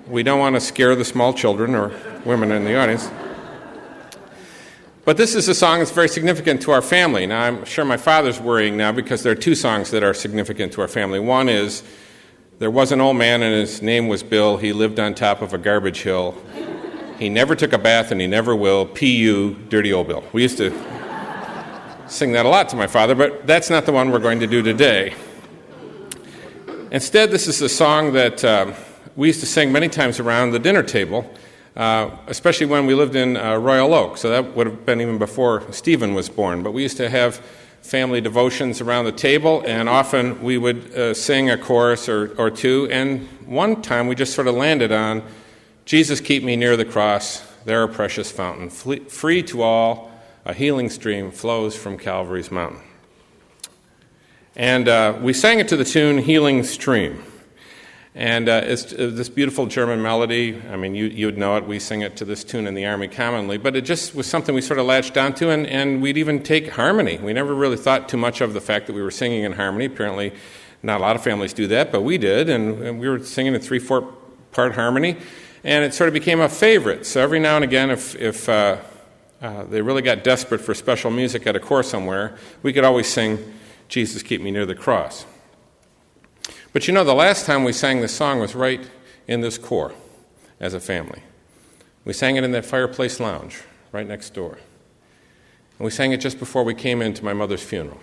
we 0.09 0.25
don't 0.25 0.41
want 0.41 0.57
to 0.57 0.61
scare 0.61 0.97
the 0.97 1.05
small 1.05 1.33
children 1.33 1.77
or 1.77 1.93
women 2.25 2.51
in 2.51 2.65
the 2.65 2.77
audience. 2.77 3.09
But 5.05 5.19
this 5.19 5.35
is 5.35 5.49
a 5.49 5.55
song 5.55 5.81
that's 5.81 5.91
very 5.91 6.09
significant 6.09 6.63
to 6.63 6.71
our 6.71 6.81
family. 6.81 7.27
Now, 7.27 7.43
I'm 7.43 7.65
sure 7.67 7.85
my 7.85 7.99
father's 7.99 8.41
worrying 8.41 8.79
now 8.79 8.91
because 8.91 9.23
there 9.23 9.33
are 9.33 9.37
two 9.37 9.55
songs 9.55 9.91
that 9.91 10.03
are 10.03 10.15
significant 10.15 10.73
to 10.73 10.81
our 10.81 10.89
family. 10.89 11.21
One 11.21 11.51
is 11.51 11.83
There 12.59 12.71
was 12.71 12.93
an 12.93 13.01
old 13.01 13.17
man 13.17 13.43
and 13.43 13.53
his 13.53 13.83
name 13.83 14.09
was 14.09 14.23
Bill. 14.23 14.57
He 14.57 14.73
lived 14.73 15.01
on 15.01 15.15
top 15.15 15.43
of 15.43 15.53
a 15.53 15.59
garbage 15.59 16.03
hill. 16.03 16.41
He 17.19 17.29
never 17.29 17.55
took 17.55 17.73
a 17.73 17.79
bath 17.79 18.13
and 18.13 18.21
he 18.21 18.27
never 18.27 18.57
will. 18.57 18.87
P.U. 18.87 19.57
Dirty 19.69 19.93
Old 19.93 20.07
Bill. 20.07 20.25
We 20.33 20.43
used 20.43 20.57
to 20.59 20.71
sing 22.07 22.33
that 22.33 22.47
a 22.47 22.49
lot 22.49 22.69
to 22.71 22.77
my 22.77 22.87
father, 22.87 23.15
but 23.15 23.47
that's 23.47 23.69
not 23.69 23.87
the 23.87 23.93
one 23.93 24.11
we're 24.11 24.21
going 24.21 24.41
to 24.41 24.47
do 24.47 24.63
today. 24.63 25.15
Instead, 26.93 27.31
this 27.31 27.49
is 27.49 27.61
a 27.61 27.69
song 27.69 28.13
that 28.13 28.45
uh, 28.45 28.73
we 29.17 29.27
used 29.27 29.41
to 29.41 29.47
sing 29.47 29.71
many 29.71 29.89
times 29.89 30.21
around 30.21 30.53
the 30.53 30.61
dinner 30.61 30.83
table 30.83 31.29
uh, 31.77 32.11
especially 32.27 32.67
when 32.67 32.87
we 32.87 32.95
lived 32.95 33.17
in 33.17 33.37
uh, 33.37 33.57
Royal 33.57 33.95
Oak. 33.95 34.17
So 34.17 34.31
that 34.31 34.55
would 34.55 34.67
have 34.67 34.87
been 34.87 35.01
even 35.01 35.19
before 35.19 35.71
Stephen 35.73 36.15
was 36.15 36.29
born. 36.29 36.63
But 36.63 36.73
we 36.73 36.83
used 36.83 36.97
to 36.99 37.11
have 37.11 37.37
family 37.83 38.21
devotions 38.21 38.81
around 38.81 39.05
the 39.05 39.13
table, 39.13 39.63
and 39.67 39.89
often 39.89 40.43
we 40.43 40.57
would 40.57 40.95
uh, 40.95 41.13
sing 41.13 41.51
a 41.51 41.59
chorus 41.59 42.09
or, 42.09 42.35
or 42.39 42.51
two. 42.51 42.89
And 42.91 43.27
one 43.47 43.83
time 43.83 44.07
we 44.07 44.15
just 44.15 44.35
sort 44.35 44.47
of 44.47 44.55
landed 44.55 44.91
on 44.91 45.23
Jesus, 45.85 46.21
keep 46.21 46.43
me 46.43 46.57
near 46.57 46.77
the 46.77 46.85
cross, 46.85 47.41
there 47.67 47.83
a 47.83 47.89
precious 47.89 48.31
fountain, 48.31 48.71
free 48.71 49.43
to 49.43 49.63
all, 49.63 50.11
a 50.47 50.55
healing 50.55 50.89
stream 50.89 51.31
flows 51.31 51.77
from 51.77 51.99
Calvary's 51.99 52.51
mountain. 52.51 52.81
And 54.57 54.89
uh, 54.89 55.19
we 55.21 55.33
sang 55.33 55.59
it 55.59 55.69
to 55.69 55.77
the 55.77 55.85
tune 55.85 56.19
Healing 56.19 56.63
Stream. 56.63 57.23
And 58.17 58.49
uh, 58.49 58.61
it's 58.65 58.93
uh, 58.93 59.11
this 59.13 59.29
beautiful 59.29 59.67
German 59.67 60.01
melody. 60.01 60.63
I 60.71 60.77
mean, 60.77 60.95
you, 60.95 61.07
you 61.07 61.27
would 61.27 61.37
know 61.37 61.57
it. 61.57 61.67
We 61.67 61.81
sing 61.81 62.03
it 62.03 62.17
to 62.19 62.25
this 62.25 62.45
tune 62.45 62.69
in 62.69 62.75
the 62.75 62.87
Army 62.87 63.09
commonly. 63.09 63.59
But 63.59 63.75
it 63.75 63.81
just 63.81 64.15
was 64.15 64.29
something 64.29 64.55
we 64.55 64.61
sort 64.61 64.79
of 64.79 64.87
latched 64.87 65.17
onto, 65.17 65.51
and, 65.51 65.67
and 65.67 66.01
we'd 66.01 66.17
even 66.17 66.41
take 66.43 66.71
harmony. 66.71 67.19
We 67.19 67.33
never 67.33 67.53
really 67.53 67.77
thought 67.77 68.09
too 68.09 68.17
much 68.17 68.41
of 68.41 68.53
the 68.53 68.61
fact 68.61 68.87
that 68.87 68.93
we 68.93 69.03
were 69.03 69.11
singing 69.11 69.43
in 69.43 69.53
harmony. 69.53 69.87
Apparently, 69.87 70.33
not 70.85 71.01
a 71.01 71.03
lot 71.03 71.17
of 71.17 71.25
families 71.25 71.53
do 71.53 71.67
that, 71.69 71.91
but 71.91 72.03
we 72.03 72.17
did. 72.17 72.49
And, 72.49 72.81
and 72.83 73.01
we 73.01 73.09
were 73.09 73.19
singing 73.19 73.55
in 73.55 73.61
three, 73.61 73.81
four 73.81 74.03
part 74.53 74.75
harmony. 74.75 75.17
And 75.65 75.85
it 75.85 75.93
sort 75.93 76.07
of 76.07 76.15
became 76.15 76.41
a 76.41 76.49
favorite. 76.49 77.07
So 77.07 77.21
every 77.21 77.41
now 77.41 77.57
and 77.57 77.65
again, 77.65 77.91
if, 77.91 78.15
if 78.15 78.49
uh, 78.49 78.77
uh, 79.43 79.65
they 79.65 79.83
really 79.83 80.03
got 80.03 80.23
desperate 80.23 80.61
for 80.61 80.73
special 80.73 81.11
music 81.11 81.49
at 81.49 81.57
a 81.57 81.61
corps 81.61 81.83
somewhere, 81.83 82.39
we 82.63 82.73
could 82.73 82.85
always 82.85 83.09
sing, 83.09 83.55
Jesus, 83.89 84.23
Keep 84.23 84.41
Me 84.41 84.53
Near 84.53 84.67
the 84.67 84.77
Cross. 84.77 85.27
But 86.75 86.89
you 86.89 86.93
know, 86.93 87.05
the 87.05 87.15
last 87.15 87.47
time 87.47 87.63
we 87.63 87.73
sang 87.73 88.01
this 88.01 88.13
song 88.13 88.41
was 88.41 88.57
right 88.57 88.85
in 89.29 89.41
this 89.43 89.59
corps 89.59 89.95
as 90.59 90.75
a 90.75 90.81
family. 90.81 91.23
We 92.05 92.13
sang 92.13 92.35
it 92.35 92.43
in 92.43 92.51
that 92.51 92.67
fireplace 92.67 93.21
lounge 93.21 93.63
right 93.93 94.07
next 94.07 94.35
door. 94.35 94.59
And 95.79 95.85
we 95.85 95.93
sang 95.93 96.11
it 96.11 96.21
just 96.21 96.41
before 96.41 96.65
we 96.65 96.75
came 96.75 97.01
into 97.01 97.25
my 97.25 97.33
mother's 97.33 97.63
funeral. 97.63 98.01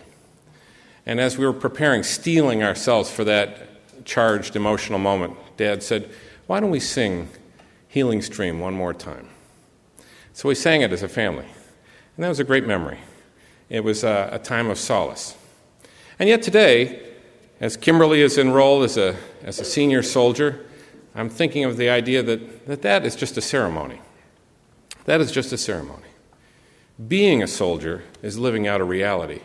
And 1.05 1.19
as 1.19 1.38
we 1.38 1.45
were 1.45 1.51
preparing, 1.51 2.01
steeling 2.03 2.63
ourselves 2.63 3.12
for 3.12 3.25
that 3.25 4.05
charged 4.05 4.55
emotional 4.55 4.99
moment, 4.99 5.36
Dad 5.57 5.84
said, 5.84 6.10
Why 6.47 6.62
don't 6.62 6.71
we 6.71 6.79
sing 6.79 7.27
Healing 7.89 8.21
Stream 8.21 8.62
one 8.62 8.73
more 8.73 8.93
time? 8.93 9.27
So 10.31 10.47
we 10.47 10.55
sang 10.55 10.79
it 10.81 10.93
as 10.93 11.03
a 11.03 11.10
family. 11.10 11.45
And 12.15 12.23
that 12.23 12.29
was 12.29 12.39
a 12.39 12.45
great 12.45 12.65
memory. 12.65 12.99
It 13.67 13.84
was 13.84 14.05
a, 14.05 14.29
a 14.31 14.39
time 14.39 14.69
of 14.69 14.77
solace. 14.77 15.36
And 16.19 16.29
yet 16.29 16.41
today, 16.41 17.11
as 17.62 17.78
Kimberly 17.78 18.21
is 18.21 18.39
enrolled 18.39 18.84
as 18.84 18.97
a, 18.97 19.15
as 19.43 19.60
a 19.60 19.63
senior 19.63 20.02
soldier, 20.02 20.65
I'm 21.13 21.30
thinking 21.30 21.63
of 21.63 21.78
the 21.78 21.91
idea 21.91 22.24
that, 22.24 22.65
that 22.65 22.82
that 22.82 23.06
is 23.06 23.15
just 23.15 23.38
a 23.38 23.41
ceremony. 23.41 24.02
That 25.06 25.21
is 25.21 25.32
just 25.32 25.54
a 25.54 25.58
ceremony. 25.58 26.08
Being 27.08 27.43
a 27.43 27.47
soldier 27.47 28.04
is 28.24 28.39
living 28.39 28.67
out 28.67 28.82
a 28.82 28.84
reality. 28.84 29.41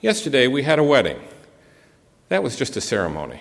Yesterday, 0.00 0.48
we 0.48 0.64
had 0.64 0.80
a 0.80 0.84
wedding. 0.84 1.20
That 2.28 2.42
was 2.42 2.56
just 2.56 2.76
a 2.76 2.80
ceremony. 2.80 3.40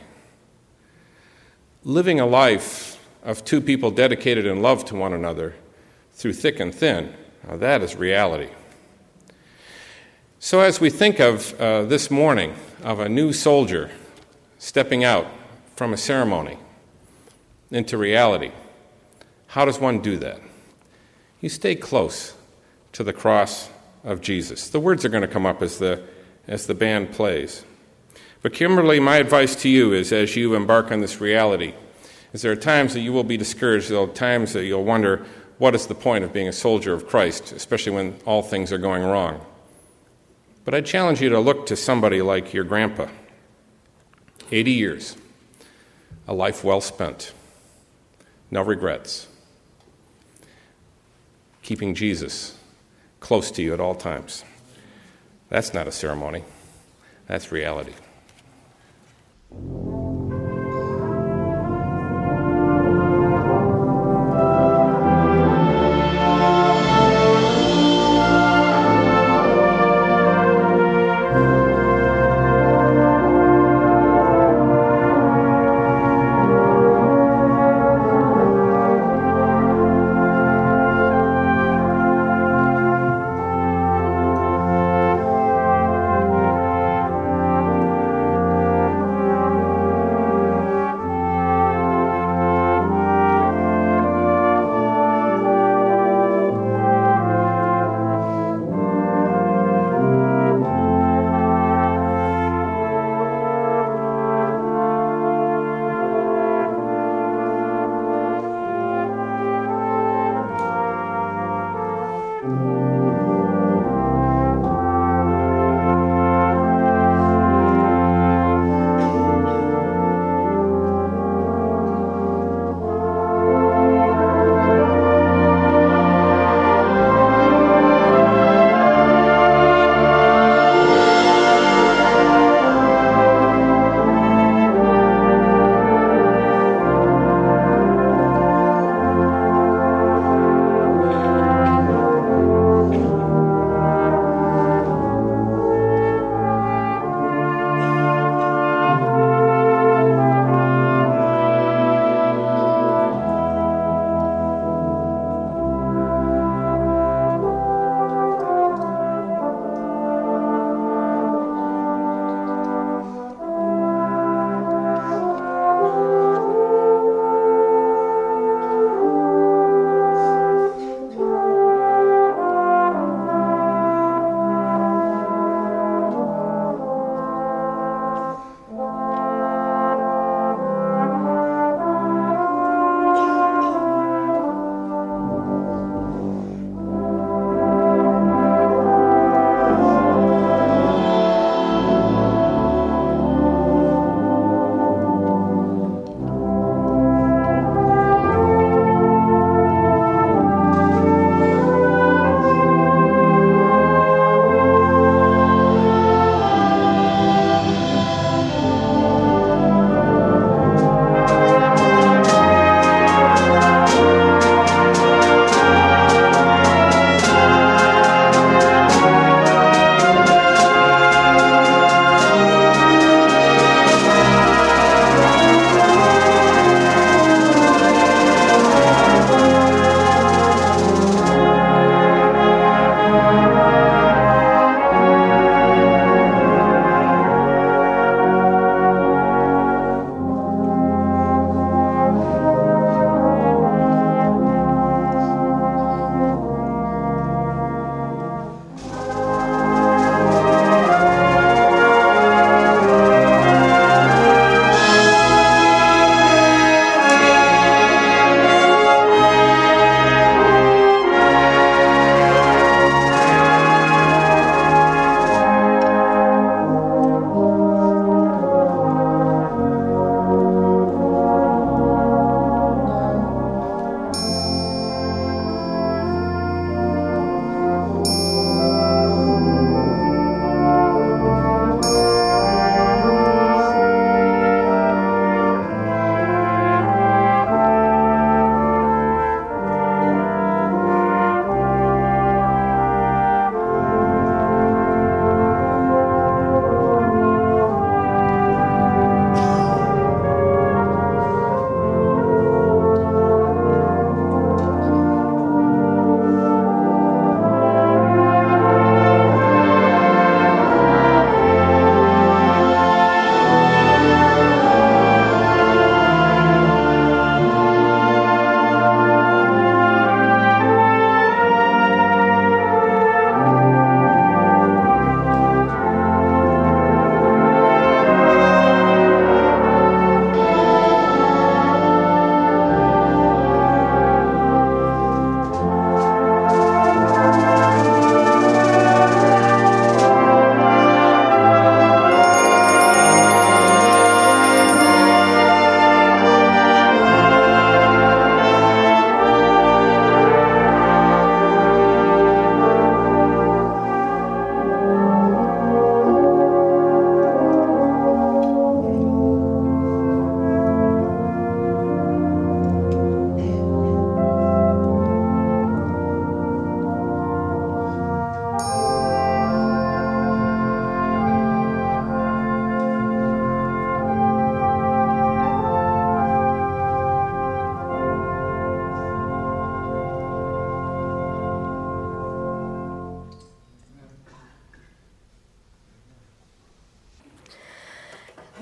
Living 1.83 2.19
a 2.19 2.25
life 2.27 3.03
of 3.23 3.43
two 3.43 3.61
people 3.61 3.89
dedicated 3.89 4.45
in 4.45 4.61
love 4.61 4.85
to 4.85 4.95
one 4.95 5.13
another 5.13 5.55
through 6.11 6.33
thick 6.33 6.59
and 6.59 6.73
thin, 6.73 7.15
now 7.47 7.57
that 7.57 7.81
is 7.81 7.95
reality. 7.95 8.49
So, 10.39 10.59
as 10.59 10.79
we 10.79 10.89
think 10.89 11.19
of 11.19 11.59
uh, 11.59 11.83
this 11.85 12.11
morning 12.11 12.53
of 12.83 12.99
a 12.99 13.09
new 13.09 13.33
soldier 13.33 13.89
stepping 14.63 15.03
out 15.03 15.27
from 15.75 15.91
a 15.91 15.97
ceremony 15.97 16.57
into 17.69 17.97
reality. 17.97 18.49
How 19.47 19.65
does 19.65 19.77
one 19.77 19.99
do 19.99 20.15
that? 20.19 20.39
You 21.41 21.49
stay 21.49 21.75
close 21.75 22.33
to 22.93 23.03
the 23.03 23.11
cross 23.11 23.69
of 24.05 24.21
Jesus. 24.21 24.69
The 24.69 24.79
words 24.79 25.03
are 25.03 25.09
going 25.09 25.21
to 25.21 25.27
come 25.27 25.45
up 25.45 25.61
as 25.61 25.79
the, 25.79 26.01
as 26.47 26.65
the 26.65 26.73
band 26.73 27.11
plays. 27.11 27.65
But, 28.41 28.53
Kimberly, 28.53 29.01
my 29.01 29.17
advice 29.17 29.53
to 29.63 29.69
you 29.69 29.91
is 29.91 30.13
as 30.13 30.37
you 30.37 30.55
embark 30.55 30.93
on 30.93 31.01
this 31.01 31.19
reality, 31.19 31.73
is 32.31 32.41
there 32.41 32.53
are 32.53 32.55
times 32.55 32.93
that 32.93 33.01
you 33.01 33.11
will 33.11 33.25
be 33.25 33.35
discouraged, 33.35 33.89
there 33.89 33.99
are 33.99 34.07
times 34.07 34.53
that 34.53 34.63
you'll 34.63 34.85
wonder, 34.85 35.25
what 35.57 35.75
is 35.75 35.87
the 35.87 35.95
point 35.95 36.23
of 36.23 36.31
being 36.31 36.47
a 36.47 36.53
soldier 36.53 36.93
of 36.93 37.09
Christ, 37.09 37.51
especially 37.51 37.91
when 37.91 38.15
all 38.25 38.41
things 38.41 38.71
are 38.71 38.77
going 38.77 39.03
wrong? 39.03 39.45
But 40.63 40.73
I 40.73 40.79
challenge 40.79 41.21
you 41.21 41.27
to 41.29 41.39
look 41.41 41.65
to 41.65 41.75
somebody 41.75 42.21
like 42.21 42.53
your 42.53 42.63
grandpa 42.63 43.09
80 44.51 44.71
years, 44.71 45.17
a 46.27 46.33
life 46.33 46.63
well 46.63 46.81
spent, 46.81 47.33
no 48.51 48.61
regrets. 48.61 49.27
keeping 51.63 51.95
Jesus 51.95 52.57
close 53.19 53.49
to 53.51 53.61
you 53.63 53.73
at 53.73 53.79
all 53.79 53.95
times. 53.95 54.43
That's 55.49 55.73
not 55.73 55.87
a 55.87 55.91
ceremony, 55.91 56.43
that's 57.25 57.51
reality. 57.51 57.93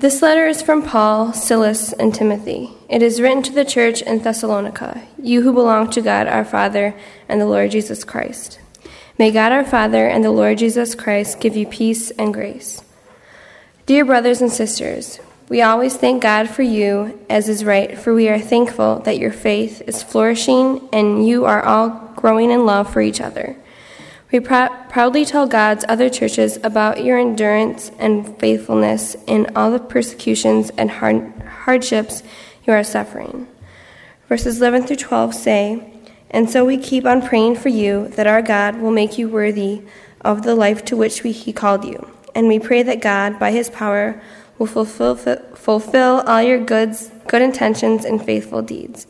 This 0.02 0.20
letter 0.20 0.48
is 0.48 0.62
from 0.62 0.82
Paul, 0.82 1.32
Silas, 1.32 1.92
and 1.92 2.12
Timothy. 2.12 2.72
It 2.88 3.02
is 3.02 3.20
written 3.20 3.40
to 3.44 3.52
the 3.52 3.64
church 3.64 4.02
in 4.02 4.18
Thessalonica, 4.18 5.00
you 5.16 5.42
who 5.42 5.52
belong 5.52 5.90
to 5.90 6.00
God 6.00 6.26
our 6.26 6.44
Father 6.44 6.92
and 7.28 7.40
the 7.40 7.46
Lord 7.46 7.70
Jesus 7.70 8.02
Christ. 8.02 8.58
May 9.16 9.30
God 9.30 9.52
our 9.52 9.62
Father 9.62 10.08
and 10.08 10.24
the 10.24 10.32
Lord 10.32 10.58
Jesus 10.58 10.96
Christ 10.96 11.38
give 11.38 11.54
you 11.54 11.68
peace 11.68 12.10
and 12.10 12.34
grace. 12.34 12.82
Dear 13.86 14.04
brothers 14.04 14.42
and 14.42 14.50
sisters, 14.50 15.20
we 15.48 15.62
always 15.62 15.96
thank 15.96 16.20
God 16.20 16.50
for 16.50 16.62
you, 16.62 17.24
as 17.30 17.48
is 17.48 17.64
right, 17.64 17.96
for 17.96 18.12
we 18.12 18.28
are 18.28 18.40
thankful 18.40 18.98
that 19.04 19.20
your 19.20 19.30
faith 19.30 19.82
is 19.86 20.02
flourishing 20.02 20.88
and 20.92 21.24
you 21.24 21.44
are 21.44 21.64
all 21.64 22.12
growing 22.16 22.50
in 22.50 22.66
love 22.66 22.92
for 22.92 23.02
each 23.02 23.20
other. 23.20 23.56
We 24.32 24.40
prou- 24.40 24.88
proudly 24.88 25.26
tell 25.26 25.46
God's 25.46 25.84
other 25.90 26.08
churches 26.08 26.58
about 26.64 27.04
your 27.04 27.18
endurance 27.18 27.90
and 27.98 28.38
faithfulness 28.38 29.14
in 29.26 29.46
all 29.54 29.70
the 29.70 29.78
persecutions 29.78 30.70
and 30.78 30.90
hard- 30.90 31.34
hardships 31.64 32.22
you 32.66 32.72
are 32.72 32.82
suffering. 32.82 33.46
Verses 34.30 34.58
11 34.58 34.84
through 34.84 34.96
12 34.96 35.34
say, 35.34 35.92
And 36.30 36.48
so 36.48 36.64
we 36.64 36.78
keep 36.78 37.04
on 37.04 37.20
praying 37.20 37.56
for 37.56 37.68
you 37.68 38.08
that 38.16 38.26
our 38.26 38.40
God 38.40 38.80
will 38.80 38.90
make 38.90 39.18
you 39.18 39.28
worthy 39.28 39.82
of 40.22 40.44
the 40.44 40.54
life 40.54 40.82
to 40.86 40.96
which 40.96 41.22
we, 41.22 41.32
He 41.32 41.52
called 41.52 41.84
you. 41.84 42.08
And 42.34 42.48
we 42.48 42.58
pray 42.58 42.82
that 42.84 43.02
God, 43.02 43.38
by 43.38 43.50
His 43.50 43.68
power, 43.68 44.18
will 44.58 44.66
fulfill, 44.66 45.16
fulfill 45.16 46.22
all 46.26 46.40
your 46.40 46.64
goods, 46.64 47.10
good 47.26 47.42
intentions 47.42 48.06
and 48.06 48.24
faithful 48.24 48.62
deeds. 48.62 49.06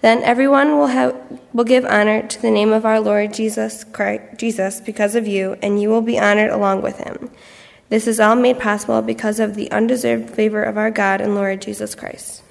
Then 0.00 0.22
everyone 0.22 0.78
will, 0.78 0.86
have, 0.88 1.16
will 1.52 1.64
give 1.64 1.84
honor 1.84 2.26
to 2.26 2.42
the 2.42 2.50
name 2.50 2.72
of 2.72 2.84
our 2.84 3.00
Lord 3.00 3.34
Jesus, 3.34 3.84
Christ, 3.84 4.38
Jesus 4.38 4.80
because 4.80 5.14
of 5.14 5.26
you, 5.26 5.56
and 5.60 5.80
you 5.80 5.88
will 5.88 6.02
be 6.02 6.18
honored 6.18 6.50
along 6.50 6.82
with 6.82 6.98
him. 6.98 7.30
This 7.88 8.06
is 8.06 8.20
all 8.20 8.36
made 8.36 8.60
possible 8.60 9.02
because 9.02 9.40
of 9.40 9.54
the 9.54 9.70
undeserved 9.72 10.30
favor 10.30 10.62
of 10.62 10.76
our 10.76 10.90
God 10.90 11.20
and 11.20 11.34
Lord 11.34 11.62
Jesus 11.62 11.94
Christ. 11.94 12.42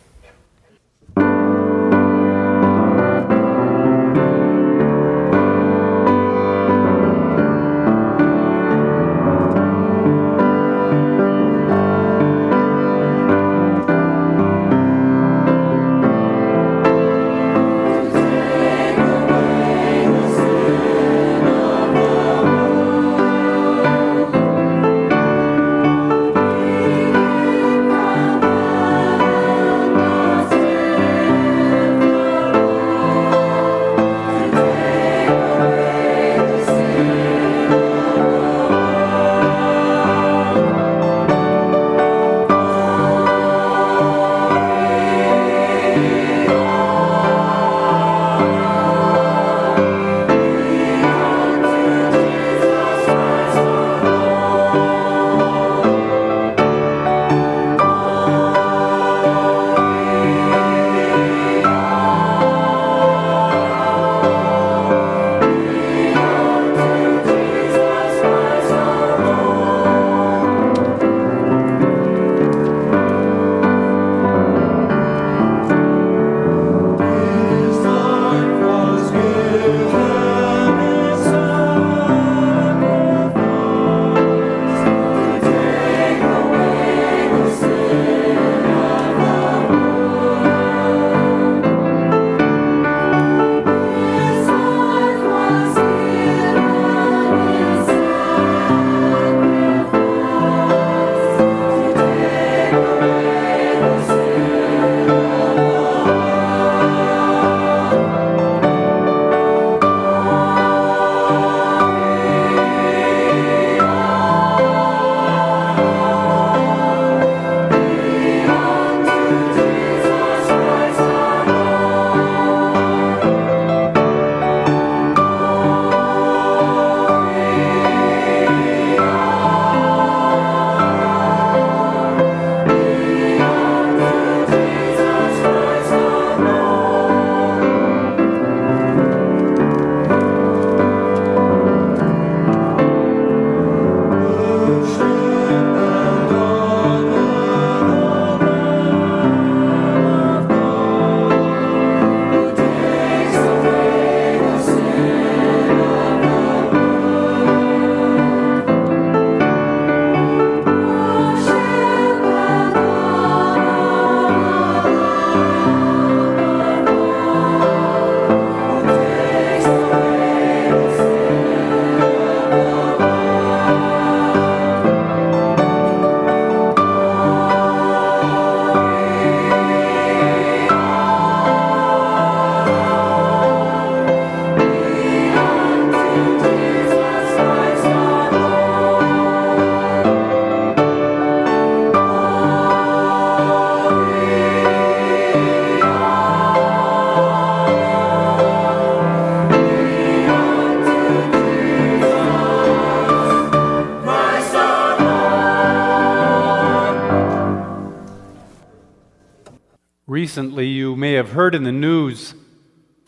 Recently, 210.37 210.67
you 210.67 210.95
may 210.95 211.13
have 211.13 211.31
heard 211.31 211.55
in 211.55 211.63
the 211.63 211.71
news 211.71 212.35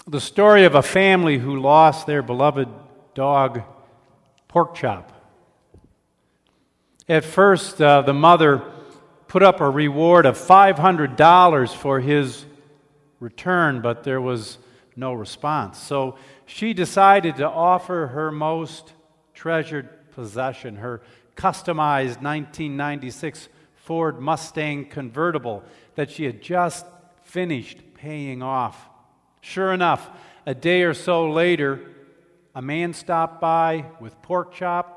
the 0.08 0.20
story 0.20 0.66
of 0.66 0.74
a 0.74 0.82
family 0.82 1.38
who 1.38 1.60
lost 1.60 2.08
their 2.08 2.24
beloved 2.24 2.68
dog, 3.14 3.62
Porkchop. 4.50 5.10
At 7.08 7.24
first, 7.24 7.80
uh, 7.80 8.02
the 8.02 8.16
mother 8.16 8.64
put 9.28 9.44
up 9.44 9.62
a 9.62 9.70
reward 9.70 10.26
of 10.26 10.40
$500 10.40 11.76
for 11.76 12.00
his 12.00 12.46
return, 13.20 13.82
but 13.82 14.04
there 14.04 14.22
was 14.22 14.58
no 14.96 15.14
response. 15.14 15.78
So 15.78 16.18
she 16.48 16.74
decided 16.74 17.36
to 17.36 17.48
offer 17.48 18.08
her 18.08 18.32
most 18.32 18.94
treasured 19.36 19.88
possession, 20.16 20.78
her 20.78 21.04
customized 21.36 22.24
1996 22.24 23.50
Ford 23.76 24.20
Mustang 24.20 24.86
convertible 24.86 25.64
that 25.94 26.10
she 26.10 26.24
had 26.24 26.42
just 26.42 26.88
finished 27.30 27.78
paying 27.94 28.42
off. 28.42 28.90
Sure 29.42 29.72
enough, 29.72 30.10
a 30.48 30.56
day 30.56 30.82
or 30.82 30.96
so 30.96 31.30
later, 31.30 31.80
a 32.56 32.62
man 32.62 32.94
stopped 32.94 33.40
by 33.40 33.86
with 34.02 34.20
pork 34.24 34.54
chop, 34.54 34.96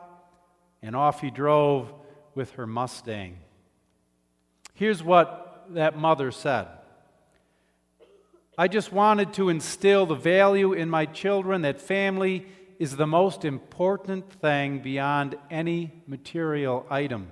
and 0.81 0.97
off 0.97 1.21
he 1.21 1.31
drove 1.31 1.93
with 2.35 2.53
her 2.53 2.67
Mustang. 2.67 3.37
Here's 4.75 5.03
what 5.03 5.67
that 5.71 5.99
mother 5.99 6.31
said 6.31 6.69
I 8.57 8.67
just 8.67 8.93
wanted 8.93 9.35
to 9.35 9.51
instill 9.51 10.07
the 10.07 10.15
value 10.15 10.73
in 10.73 10.89
my 10.89 11.05
children 11.05 11.63
that 11.63 11.81
family 11.81 12.47
is 12.79 12.97
the 12.97 13.07
most 13.07 13.45
important 13.45 14.33
thing 14.41 14.79
beyond 14.79 15.35
any 15.51 15.93
material 16.07 16.87
item. 16.91 17.31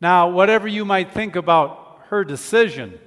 Now, 0.00 0.30
whatever 0.30 0.66
you 0.66 0.84
might 0.84 1.12
think 1.12 1.36
about 1.36 2.00
her 2.08 2.24
decision, 2.24 2.98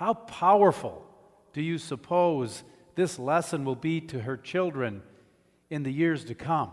how 0.00 0.14
powerful 0.14 1.06
do 1.52 1.60
you 1.60 1.76
suppose 1.76 2.64
this 2.94 3.18
lesson 3.18 3.66
will 3.66 3.76
be 3.76 4.00
to 4.00 4.20
her 4.20 4.34
children 4.34 5.02
in 5.68 5.82
the 5.82 5.92
years 5.92 6.24
to 6.24 6.34
come? 6.34 6.70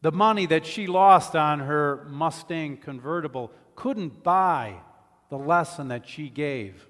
The 0.00 0.10
money 0.10 0.46
that 0.46 0.64
she 0.64 0.86
lost 0.86 1.36
on 1.36 1.60
her 1.60 2.06
Mustang 2.08 2.78
convertible 2.78 3.52
couldn't 3.74 4.22
buy 4.22 4.76
the 5.28 5.36
lesson 5.36 5.88
that 5.88 6.08
she 6.08 6.30
gave. 6.30 6.88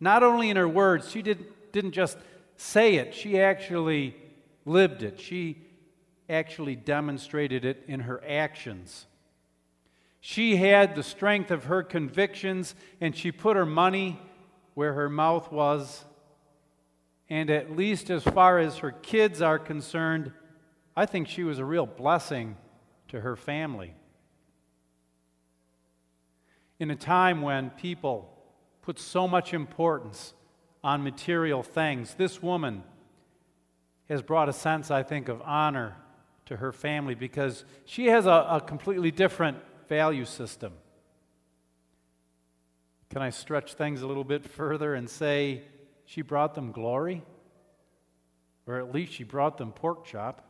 Not 0.00 0.22
only 0.22 0.48
in 0.48 0.56
her 0.56 0.66
words, 0.66 1.10
she 1.10 1.20
didn't, 1.20 1.48
didn't 1.70 1.92
just 1.92 2.16
say 2.56 2.94
it, 2.94 3.14
she 3.14 3.38
actually 3.38 4.16
lived 4.64 5.02
it. 5.02 5.20
She 5.20 5.58
actually 6.30 6.76
demonstrated 6.76 7.66
it 7.66 7.84
in 7.86 8.00
her 8.00 8.24
actions. 8.26 9.04
She 10.24 10.54
had 10.54 10.94
the 10.94 11.02
strength 11.02 11.50
of 11.50 11.64
her 11.64 11.82
convictions, 11.82 12.76
and 13.00 13.14
she 13.14 13.32
put 13.32 13.56
her 13.56 13.66
money 13.66 14.20
where 14.74 14.92
her 14.92 15.08
mouth 15.08 15.50
was. 15.50 16.04
And 17.28 17.50
at 17.50 17.76
least 17.76 18.08
as 18.08 18.22
far 18.22 18.60
as 18.60 18.78
her 18.78 18.92
kids 18.92 19.42
are 19.42 19.58
concerned, 19.58 20.30
I 20.94 21.06
think 21.06 21.26
she 21.26 21.42
was 21.42 21.58
a 21.58 21.64
real 21.64 21.86
blessing 21.86 22.56
to 23.08 23.20
her 23.20 23.34
family. 23.34 23.94
In 26.78 26.92
a 26.92 26.96
time 26.96 27.42
when 27.42 27.70
people 27.70 28.32
put 28.80 29.00
so 29.00 29.26
much 29.26 29.52
importance 29.52 30.34
on 30.84 31.02
material 31.02 31.64
things, 31.64 32.14
this 32.14 32.40
woman 32.40 32.84
has 34.08 34.22
brought 34.22 34.48
a 34.48 34.52
sense, 34.52 34.88
I 34.88 35.02
think, 35.02 35.28
of 35.28 35.42
honor 35.42 35.96
to 36.46 36.58
her 36.58 36.70
family 36.70 37.16
because 37.16 37.64
she 37.86 38.06
has 38.06 38.26
a, 38.26 38.46
a 38.50 38.62
completely 38.64 39.10
different 39.10 39.58
value 39.92 40.24
system. 40.24 40.72
Can 43.10 43.20
I 43.20 43.28
stretch 43.28 43.74
things 43.74 44.00
a 44.00 44.06
little 44.06 44.24
bit 44.24 44.42
further 44.42 44.94
and 44.94 45.06
say 45.06 45.60
she 46.06 46.22
brought 46.22 46.54
them 46.54 46.72
glory? 46.72 47.22
Or 48.66 48.78
at 48.78 48.94
least 48.94 49.12
she 49.12 49.24
brought 49.24 49.58
them 49.58 49.70
pork 49.70 50.06
chop. 50.06 50.48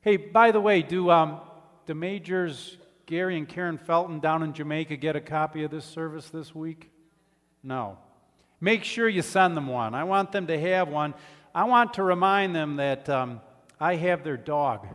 Hey, 0.00 0.16
by 0.16 0.52
the 0.52 0.60
way, 0.60 0.82
do 0.82 1.10
um, 1.10 1.40
the 1.86 1.96
majors 1.96 2.76
Gary 3.06 3.36
and 3.36 3.48
Karen 3.48 3.78
Felton 3.78 4.20
down 4.20 4.44
in 4.44 4.52
Jamaica 4.52 4.96
get 4.96 5.16
a 5.16 5.20
copy 5.20 5.64
of 5.64 5.72
this 5.72 5.84
service 5.84 6.30
this 6.30 6.54
week? 6.54 6.88
No. 7.64 7.98
Make 8.60 8.84
sure 8.84 9.08
you 9.08 9.22
send 9.22 9.56
them 9.56 9.66
one. 9.66 9.92
I 9.92 10.04
want 10.04 10.30
them 10.30 10.46
to 10.46 10.60
have 10.60 10.86
one. 10.86 11.14
I 11.52 11.64
want 11.64 11.94
to 11.94 12.04
remind 12.04 12.54
them 12.54 12.76
that 12.76 13.08
um, 13.08 13.40
I 13.80 13.96
have 13.96 14.22
their 14.22 14.36
dog. 14.36 14.86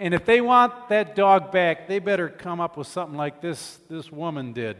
And 0.00 0.14
if 0.14 0.24
they 0.24 0.40
want 0.40 0.88
that 0.88 1.14
dog 1.14 1.52
back, 1.52 1.86
they 1.86 1.98
better 1.98 2.30
come 2.30 2.58
up 2.58 2.78
with 2.78 2.86
something 2.86 3.18
like 3.18 3.42
this 3.42 3.78
this 3.90 4.10
woman 4.10 4.54
did. 4.54 4.78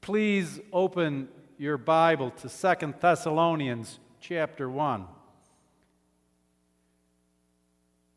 Please 0.00 0.58
open 0.72 1.28
your 1.56 1.78
Bible 1.78 2.32
to 2.42 2.48
Second 2.48 2.94
Thessalonians 3.00 4.00
chapter 4.20 4.68
1. 4.68 5.04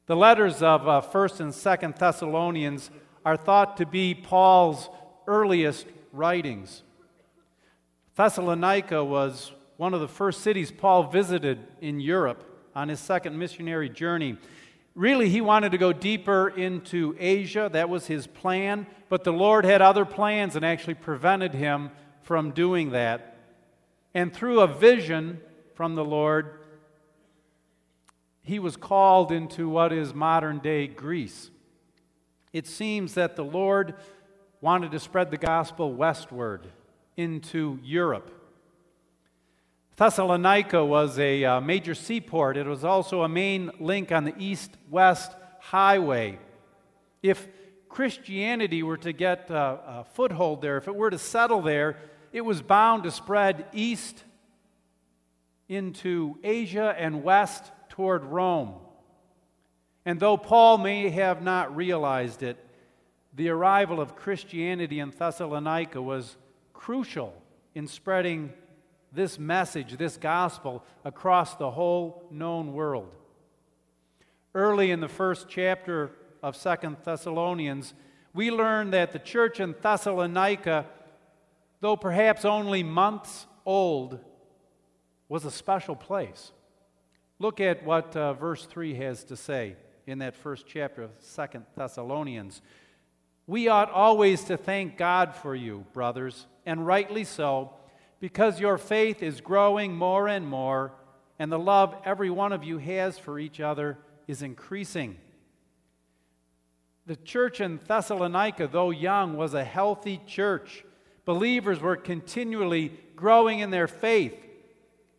The 0.08 0.16
letters 0.16 0.64
of 0.64 0.88
uh, 0.88 1.02
1st 1.02 1.40
and 1.40 1.54
2nd 1.54 2.00
Thessalonians 2.00 2.90
are 3.24 3.38
thought 3.38 3.78
to 3.78 3.86
be 3.86 4.16
Paul's 4.16 4.90
earliest 5.28 5.86
writings. 6.12 6.82
Thessalonica 8.16 9.06
was 9.06 9.52
one 9.76 9.94
of 9.94 10.02
the 10.02 10.08
first 10.08 10.42
cities 10.42 10.72
Paul 10.72 11.04
visited 11.04 11.60
in 11.82 12.00
Europe 12.00 12.56
on 12.78 12.90
his 12.90 13.00
second 13.00 13.36
missionary 13.40 13.90
journey. 13.90 14.38
Really, 14.94 15.30
he 15.30 15.42
wanted 15.42 15.72
to 15.72 15.80
go 15.80 15.92
deeper 15.92 16.48
into 16.50 17.16
Asia. 17.18 17.72
That 17.74 17.90
was 17.90 18.06
his 18.06 18.28
plan. 18.28 18.86
But 19.10 19.24
the 19.24 19.34
Lord 19.34 19.66
had 19.66 19.82
other 19.82 20.06
plans 20.06 20.56
and 20.56 20.64
actually 20.64 20.94
prevented 20.94 21.56
him 21.56 21.90
from 22.22 22.52
doing 22.52 22.92
that. 22.92 23.36
And 24.14 24.32
through 24.32 24.60
a 24.60 24.68
vision 24.68 25.42
from 25.74 25.96
the 25.96 26.06
Lord, 26.06 26.60
he 28.44 28.60
was 28.60 28.78
called 28.78 29.32
into 29.32 29.68
what 29.68 29.92
is 29.92 30.14
modern 30.14 30.60
day 30.60 30.86
Greece. 30.86 31.50
It 32.54 32.68
seems 32.68 33.16
that 33.16 33.36
the 33.36 33.44
Lord 33.44 33.96
wanted 34.62 34.92
to 34.92 35.00
spread 35.00 35.32
the 35.32 35.38
gospel 35.38 35.96
westward 35.96 36.68
into 37.16 37.80
Europe. 37.82 38.37
Thessalonica 39.98 40.86
was 40.86 41.18
a 41.18 41.44
uh, 41.44 41.60
major 41.60 41.96
seaport. 41.96 42.56
It 42.56 42.68
was 42.68 42.84
also 42.84 43.24
a 43.24 43.28
main 43.28 43.72
link 43.80 44.12
on 44.12 44.26
the 44.26 44.34
east 44.38 44.78
west 44.92 45.32
highway. 45.60 46.38
If 47.24 47.48
Christianity 47.90 48.84
were 48.84 48.98
to 48.98 49.12
get 49.12 49.50
uh, 49.50 49.78
a 49.88 50.04
foothold 50.04 50.62
there, 50.62 50.78
if 50.78 50.88
it 50.88 50.96
were 50.96 51.10
to 51.10 51.18
settle 51.18 51.64
there, 51.64 51.98
it 52.32 52.42
was 52.42 52.62
bound 52.62 53.06
to 53.06 53.12
spread 53.12 53.66
east 53.74 54.24
into 55.68 56.38
Asia 56.44 56.94
and 56.96 57.24
west 57.24 57.72
toward 57.90 58.24
Rome. 58.24 58.76
And 60.06 60.20
though 60.20 60.38
Paul 60.38 60.78
may 60.78 61.10
have 61.10 61.42
not 61.42 61.76
realized 61.76 62.44
it, 62.44 62.64
the 63.34 63.50
arrival 63.50 64.00
of 64.00 64.16
Christianity 64.16 65.00
in 65.00 65.10
Thessalonica 65.10 66.00
was 66.00 66.38
crucial 66.72 67.34
in 67.74 67.88
spreading 67.88 68.54
this 69.18 69.40
message, 69.40 69.98
this 69.98 70.16
gospel, 70.16 70.84
across 71.04 71.56
the 71.56 71.72
whole 71.72 72.28
known 72.30 72.72
world. 72.74 73.10
Early 74.54 74.92
in 74.92 75.00
the 75.00 75.08
first 75.08 75.48
chapter 75.50 76.12
of 76.44 76.56
Second 76.56 76.98
Thessalonians, 77.04 77.96
we 78.34 78.52
learn 78.52 78.92
that 78.92 79.12
the 79.12 79.20
church 79.20 79.60
in 79.60 79.74
Thessalonica, 79.82 80.86
though 81.82 81.96
perhaps 81.96 82.46
only 82.46 82.84
months 82.84 83.48
old, 83.66 84.20
was 85.28 85.46
a 85.46 85.52
special 85.52 85.96
place. 85.96 86.52
Look 87.40 87.60
at 87.60 87.84
what 87.84 88.16
uh, 88.16 88.34
verse 88.34 88.66
3 88.66 88.94
has 88.96 89.24
to 89.26 89.36
say 89.36 89.78
in 90.06 90.20
that 90.20 90.36
first 90.36 90.68
chapter 90.68 91.02
of 91.02 91.12
Second 91.20 91.66
Thessalonians. 91.76 92.62
We 93.48 93.68
ought 93.68 93.90
always 93.90 94.44
to 94.44 94.58
thank 94.58 94.96
God 94.96 95.34
for 95.34 95.56
you, 95.56 95.86
brothers, 95.94 96.46
and 96.68 96.86
rightly 96.86 97.24
so, 97.24 97.72
because 98.20 98.60
your 98.60 98.78
faith 98.78 99.22
is 99.22 99.42
growing 99.42 99.96
more 99.96 100.28
and 100.28 100.48
more, 100.48 100.94
and 101.40 101.52
the 101.52 101.60
love 101.60 101.96
every 102.04 102.30
one 102.30 102.52
of 102.52 102.64
you 102.64 102.78
has 102.78 103.18
for 103.18 103.40
each 103.40 103.60
other 103.60 103.98
is 104.28 104.42
increasing. 104.42 105.18
The 107.06 107.16
church 107.16 107.62
in 107.62 107.80
Thessalonica, 107.88 108.68
though 108.68 108.90
young, 108.90 109.38
was 109.38 109.54
a 109.54 109.64
healthy 109.64 110.20
church. 110.26 110.84
Believers 111.26 111.80
were 111.80 111.96
continually 111.96 112.92
growing 113.16 113.60
in 113.60 113.70
their 113.70 113.88
faith 113.88 114.48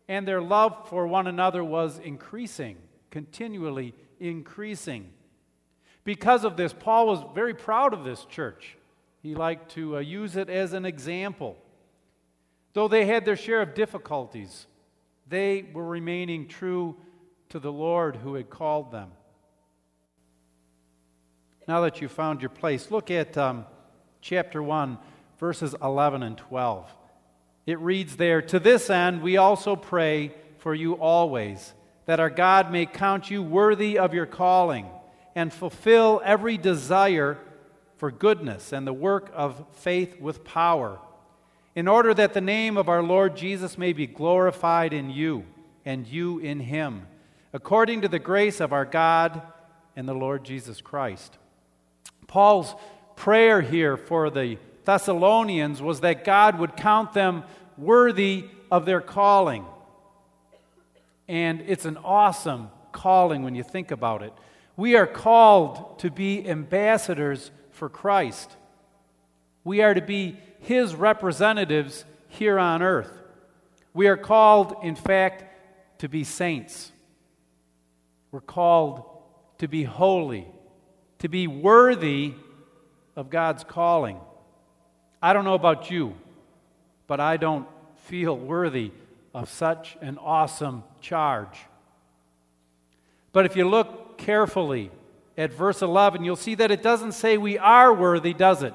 and 0.09 0.27
their 0.27 0.41
love 0.41 0.89
for 0.89 1.05
one 1.05 1.27
another 1.27 1.63
was 1.63 1.99
increasing, 1.99 2.77
continually 3.11 3.93
increasing. 4.19 5.11
Because 6.03 6.43
of 6.43 6.57
this, 6.57 6.73
Paul 6.73 7.05
was 7.07 7.23
very 7.35 7.53
proud 7.53 7.93
of 7.93 8.03
this 8.03 8.25
church. 8.25 8.75
He 9.21 9.35
liked 9.35 9.71
to 9.73 9.97
uh, 9.97 9.99
use 9.99 10.35
it 10.35 10.49
as 10.49 10.73
an 10.73 10.83
example. 10.83 11.57
Though 12.73 12.87
they 12.87 13.05
had 13.05 13.25
their 13.25 13.35
share 13.35 13.61
of 13.61 13.73
difficulties, 13.73 14.67
they 15.27 15.65
were 15.73 15.85
remaining 15.85 16.47
true 16.47 16.97
to 17.49 17.59
the 17.59 17.71
Lord 17.71 18.17
who 18.17 18.35
had 18.35 18.49
called 18.49 18.91
them. 18.91 19.11
Now 21.67 21.81
that 21.81 22.01
you've 22.01 22.11
found 22.11 22.41
your 22.41 22.49
place, 22.49 22.89
look 22.89 23.11
at 23.11 23.37
um, 23.37 23.65
chapter 24.21 24.61
1, 24.61 24.97
verses 25.39 25.75
11 25.81 26.23
and 26.23 26.37
12. 26.37 26.91
It 27.65 27.79
reads 27.79 28.15
there 28.15 28.41
To 28.41 28.59
this 28.59 28.89
end, 28.89 29.21
we 29.21 29.37
also 29.37 29.75
pray 29.75 30.33
for 30.57 30.73
you 30.73 30.93
always, 30.93 31.73
that 32.05 32.19
our 32.19 32.29
God 32.29 32.71
may 32.71 32.85
count 32.85 33.29
you 33.29 33.43
worthy 33.43 33.97
of 33.97 34.13
your 34.13 34.25
calling 34.25 34.87
and 35.35 35.53
fulfill 35.53 36.21
every 36.25 36.57
desire 36.57 37.37
for 37.97 38.11
goodness 38.11 38.73
and 38.73 38.87
the 38.87 38.93
work 38.93 39.31
of 39.33 39.63
faith 39.73 40.19
with 40.19 40.43
power, 40.43 40.99
in 41.75 41.87
order 41.87 42.13
that 42.13 42.33
the 42.33 42.41
name 42.41 42.77
of 42.77 42.89
our 42.89 43.03
Lord 43.03 43.35
Jesus 43.35 43.77
may 43.77 43.93
be 43.93 44.07
glorified 44.07 44.93
in 44.93 45.09
you 45.09 45.45
and 45.85 46.07
you 46.07 46.39
in 46.39 46.59
him, 46.59 47.07
according 47.53 48.01
to 48.01 48.07
the 48.07 48.19
grace 48.19 48.59
of 48.59 48.73
our 48.73 48.85
God 48.85 49.41
and 49.95 50.07
the 50.07 50.13
Lord 50.13 50.43
Jesus 50.43 50.81
Christ. 50.81 51.37
Paul's 52.27 52.75
prayer 53.15 53.61
here 53.61 53.97
for 53.97 54.29
the 54.29 54.57
Thessalonians 54.85 55.81
was 55.81 56.01
that 56.01 56.23
God 56.23 56.57
would 56.57 56.75
count 56.75 57.13
them 57.13 57.43
worthy 57.77 58.45
of 58.71 58.85
their 58.85 59.01
calling. 59.01 59.65
And 61.27 61.61
it's 61.67 61.85
an 61.85 61.97
awesome 61.97 62.69
calling 62.91 63.43
when 63.43 63.55
you 63.55 63.63
think 63.63 63.91
about 63.91 64.23
it. 64.23 64.33
We 64.75 64.95
are 64.95 65.07
called 65.07 65.99
to 65.99 66.09
be 66.09 66.47
ambassadors 66.47 67.51
for 67.71 67.89
Christ. 67.89 68.55
We 69.63 69.81
are 69.81 69.93
to 69.93 70.01
be 70.01 70.37
his 70.59 70.95
representatives 70.95 72.05
here 72.27 72.59
on 72.59 72.81
earth. 72.81 73.11
We 73.93 74.07
are 74.07 74.17
called, 74.17 74.75
in 74.83 74.95
fact, 74.95 75.43
to 75.99 76.07
be 76.07 76.23
saints. 76.23 76.91
We're 78.31 78.41
called 78.41 79.03
to 79.57 79.67
be 79.67 79.83
holy, 79.83 80.47
to 81.19 81.27
be 81.27 81.47
worthy 81.47 82.33
of 83.15 83.29
God's 83.29 83.63
calling. 83.63 84.19
I 85.21 85.33
don't 85.33 85.43
know 85.43 85.55
about 85.55 85.91
you, 85.91 86.15
but 87.07 87.19
I 87.19 87.37
don't 87.37 87.67
feel 88.05 88.37
worthy 88.37 88.91
of 89.33 89.49
such 89.49 89.97
an 90.01 90.17
awesome 90.17 90.83
charge. 91.01 91.59
But 93.31 93.45
if 93.45 93.55
you 93.55 93.67
look 93.67 94.17
carefully 94.17 94.91
at 95.37 95.53
verse 95.53 95.81
11, 95.81 96.23
you'll 96.23 96.35
see 96.35 96.55
that 96.55 96.71
it 96.71 96.81
doesn't 96.81 97.13
say 97.13 97.37
we 97.37 97.57
are 97.57 97.93
worthy, 97.93 98.33
does 98.33 98.63
it? 98.63 98.73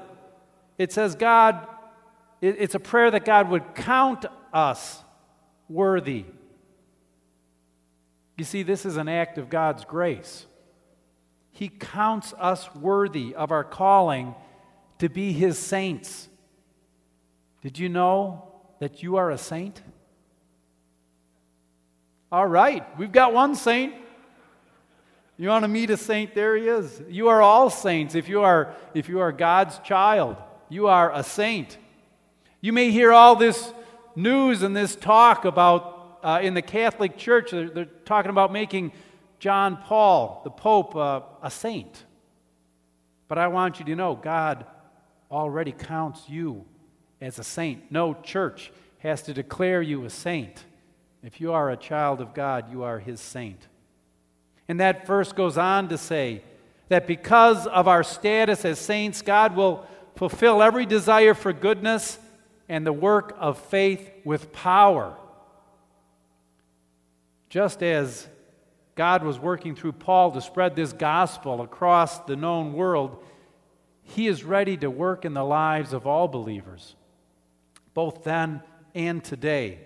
It 0.77 0.91
says 0.91 1.15
God, 1.15 1.67
it's 2.45 2.75
a 2.75 2.79
prayer 2.79 3.11
that 3.11 3.25
God 3.25 3.49
would 3.49 3.75
count 3.75 4.25
us 4.53 5.01
worthy. 5.69 6.25
You 8.37 8.43
see, 8.43 8.63
this 8.63 8.85
is 8.85 8.97
an 8.97 9.07
act 9.07 9.37
of 9.37 9.49
God's 9.49 9.85
grace. 9.85 10.45
He 11.51 11.69
counts 11.69 12.33
us 12.37 12.73
worthy 12.75 13.33
of 13.33 13.51
our 13.51 13.63
calling 13.63 14.35
to 14.99 15.09
be 15.09 15.31
His 15.31 15.57
saints. 15.57 16.27
Did 17.61 17.79
you 17.79 17.89
know 17.89 18.51
that 18.79 19.01
you 19.01 19.15
are 19.15 19.31
a 19.31 19.37
saint? 19.37 19.81
All 22.31 22.45
right, 22.45 22.85
we've 22.99 23.11
got 23.11 23.33
one 23.33 23.55
saint. 23.55 23.93
You 25.37 25.49
want 25.49 25.63
to 25.63 25.69
meet 25.69 25.89
a 25.89 25.97
saint? 25.97 26.33
There 26.33 26.55
he 26.55 26.67
is. 26.67 27.01
You 27.09 27.27
are 27.27 27.41
all 27.41 27.69
saints 27.69 28.15
if 28.15 28.29
you 28.29 28.41
are, 28.41 28.73
if 28.93 29.09
you 29.09 29.19
are 29.19 29.31
God's 29.31 29.79
child. 29.79 30.37
You 30.69 30.87
are 30.87 31.13
a 31.13 31.23
saint. 31.23 31.77
You 32.65 32.73
may 32.73 32.89
hear 32.89 33.13
all 33.13 33.35
this 33.35 33.71
news 34.15 34.63
and 34.63 34.75
this 34.75 34.95
talk 34.95 35.45
about 35.45 36.17
uh, 36.23 36.39
in 36.41 36.55
the 36.55 36.63
Catholic 36.63 37.15
Church. 37.15 37.51
They're, 37.51 37.69
they're, 37.69 37.85
talking 37.85 38.31
about 38.31 38.51
making 38.51 38.91
John 39.37 39.77
Paul, 39.77 40.41
the 40.43 40.49
Pope, 40.49 40.95
uh, 40.95 41.21
a 41.43 41.51
saint. 41.51 42.05
But 43.27 43.37
I 43.37 43.49
want 43.49 43.77
you 43.77 43.85
to 43.85 43.95
know 43.95 44.15
God 44.15 44.65
already 45.29 45.73
counts 45.73 46.27
you 46.27 46.65
as 47.21 47.37
a 47.37 47.43
saint. 47.43 47.91
No 47.91 48.15
church 48.15 48.71
has 48.97 49.21
to 49.21 49.33
declare 49.35 49.83
you 49.83 50.03
a 50.03 50.09
saint. 50.09 50.63
If 51.21 51.39
you 51.39 51.53
are 51.53 51.69
a 51.69 51.77
child 51.77 52.19
of 52.19 52.33
God, 52.33 52.71
you 52.71 52.81
are 52.81 52.97
his 52.97 53.21
saint. 53.21 53.67
And 54.67 54.79
that 54.79 55.05
verse 55.05 55.31
goes 55.31 55.59
on 55.59 55.89
to 55.89 55.99
say 55.99 56.41
that 56.89 57.05
because 57.05 57.67
of 57.67 57.87
our 57.87 58.01
status 58.01 58.65
as 58.65 58.79
saints, 58.79 59.21
God 59.21 59.55
will 59.55 59.85
fulfill 60.15 60.63
every 60.63 60.87
desire 60.87 61.35
for 61.35 61.53
goodness 61.53 62.17
and 62.67 62.85
the 62.85 62.93
work 62.93 63.35
of 63.39 63.59
faith 63.59 64.09
with 64.23 64.51
power. 64.51 65.15
Just 67.49 67.83
as 67.83 68.27
God 68.95 69.23
was 69.23 69.39
working 69.39 69.75
through 69.75 69.93
Paul 69.93 70.31
to 70.31 70.41
spread 70.41 70.75
this 70.75 70.93
gospel 70.93 71.61
across 71.61 72.19
the 72.19 72.35
known 72.35 72.73
world, 72.73 73.23
He 74.01 74.27
is 74.27 74.43
ready 74.43 74.77
to 74.77 74.89
work 74.89 75.25
in 75.25 75.33
the 75.33 75.43
lives 75.43 75.93
of 75.93 76.07
all 76.07 76.27
believers, 76.27 76.95
both 77.93 78.23
then 78.23 78.61
and 78.93 79.23
today. 79.23 79.79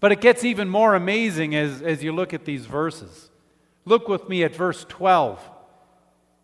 But 0.00 0.12
it 0.12 0.20
gets 0.20 0.44
even 0.44 0.68
more 0.68 0.94
amazing 0.94 1.54
as, 1.54 1.82
as 1.82 2.02
you 2.02 2.12
look 2.12 2.32
at 2.32 2.44
these 2.44 2.66
verses. 2.66 3.30
Look 3.84 4.08
with 4.08 4.28
me 4.28 4.44
at 4.44 4.54
verse 4.54 4.84
12. 4.88 5.42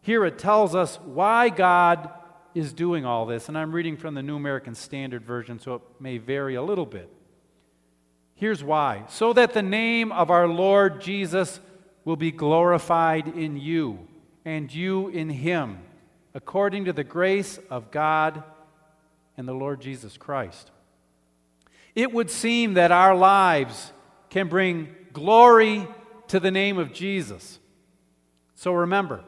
Here 0.01 0.25
it 0.25 0.39
tells 0.39 0.75
us 0.75 0.99
why 1.05 1.49
God 1.49 2.11
is 2.55 2.73
doing 2.73 3.05
all 3.05 3.27
this, 3.27 3.49
and 3.49 3.59
I'm 3.59 3.73
reading 3.73 3.97
from 3.97 4.15
the 4.15 4.23
New 4.23 4.37
American 4.37 4.75
Standard 4.75 5.25
Version, 5.25 5.59
so 5.59 5.75
it 5.75 5.83
may 5.99 6.19
vary 6.19 6.55
a 6.55 6.63
little 6.63 6.87
bit. 6.87 7.11
Here's 8.35 8.63
why 8.63 9.05
so 9.09 9.33
that 9.33 9.55
the 9.55 9.63
name 9.63 10.13
of 10.13 10.31
our 10.31 10.49
Lord 10.49 11.01
Jesus 11.01 11.61
will 12.05 12.17
be 12.17 12.31
glorified 12.31 13.29
in 13.29 13.57
you, 13.57 14.07
and 14.45 14.73
you 14.73 15.09
in 15.09 15.31
him, 15.31 15.79
according 16.35 16.85
to 16.85 16.93
the 16.93 17.05
grace 17.05 17.59
of 17.71 17.91
God 17.91 18.43
and 19.37 19.49
the 19.49 19.55
Lord 19.55 19.81
Jesus 19.81 20.17
Christ. 20.17 20.71
It 21.95 22.13
would 22.13 22.31
seem 22.31 22.75
that 22.75 22.93
our 22.93 23.17
lives 23.17 23.93
can 24.31 24.49
bring 24.49 24.89
glory 25.13 25.87
to 26.29 26.41
the 26.41 26.51
name 26.51 26.79
of 26.79 26.93
Jesus. 26.93 27.59
So 28.55 28.73
remember, 28.73 29.23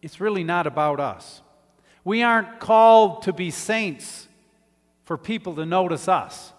it's 0.00 0.20
really 0.20 0.44
not 0.44 0.66
about 0.66 1.00
us. 1.00 1.42
We 2.04 2.22
aren't 2.22 2.58
called 2.58 3.22
to 3.22 3.32
be 3.32 3.50
saints 3.50 4.28
for 5.04 5.16
people 5.16 5.54
to 5.56 5.66
notice 5.66 6.08
us, 6.08 6.52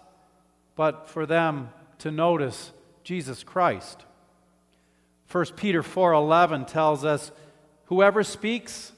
but 0.74 1.08
for 1.08 1.26
them 1.26 1.70
to 1.98 2.10
notice 2.10 2.72
Jesus 3.02 3.42
Christ. 3.42 4.04
1 5.26 5.56
Peter 5.56 5.82
4:11 5.82 6.64
tells 6.64 7.04
us, 7.04 7.32
"Whoever 7.86 8.22
speaks, 8.22 8.92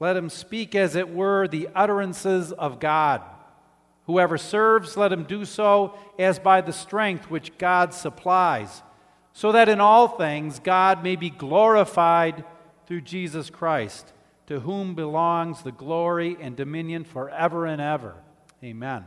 let 0.00 0.16
him 0.16 0.28
speak 0.28 0.74
as 0.74 0.94
it 0.94 1.12
were 1.12 1.48
the 1.48 1.68
utterances 1.74 2.52
of 2.52 2.78
God. 2.78 3.22
Whoever 4.06 4.38
serves, 4.38 4.96
let 4.96 5.12
him 5.12 5.24
do 5.24 5.44
so 5.44 5.94
as 6.18 6.38
by 6.38 6.60
the 6.60 6.72
strength 6.72 7.30
which 7.30 7.58
God 7.58 7.92
supplies, 7.92 8.82
so 9.32 9.52
that 9.52 9.68
in 9.68 9.80
all 9.80 10.08
things 10.08 10.60
God 10.60 11.02
may 11.02 11.16
be 11.16 11.30
glorified 11.30 12.44
through 12.86 13.02
Jesus 13.02 13.50
Christ." 13.50 14.12
To 14.48 14.60
whom 14.60 14.94
belongs 14.94 15.62
the 15.62 15.70
glory 15.70 16.38
and 16.40 16.56
dominion 16.56 17.04
forever 17.04 17.66
and 17.66 17.82
ever. 17.82 18.14
Amen. 18.64 19.04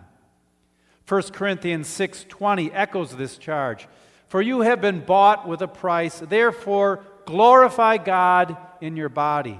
1 1.07 1.33
Corinthians 1.33 1.87
6:20 1.87 2.71
echoes 2.71 3.15
this 3.15 3.39
charge. 3.39 3.87
For 4.27 4.39
you 4.39 4.61
have 4.61 4.81
been 4.81 5.03
bought 5.03 5.47
with 5.47 5.63
a 5.63 5.67
price, 5.67 6.19
therefore 6.19 7.03
glorify 7.25 7.97
God 7.97 8.55
in 8.81 8.95
your 8.95 9.09
body. 9.09 9.59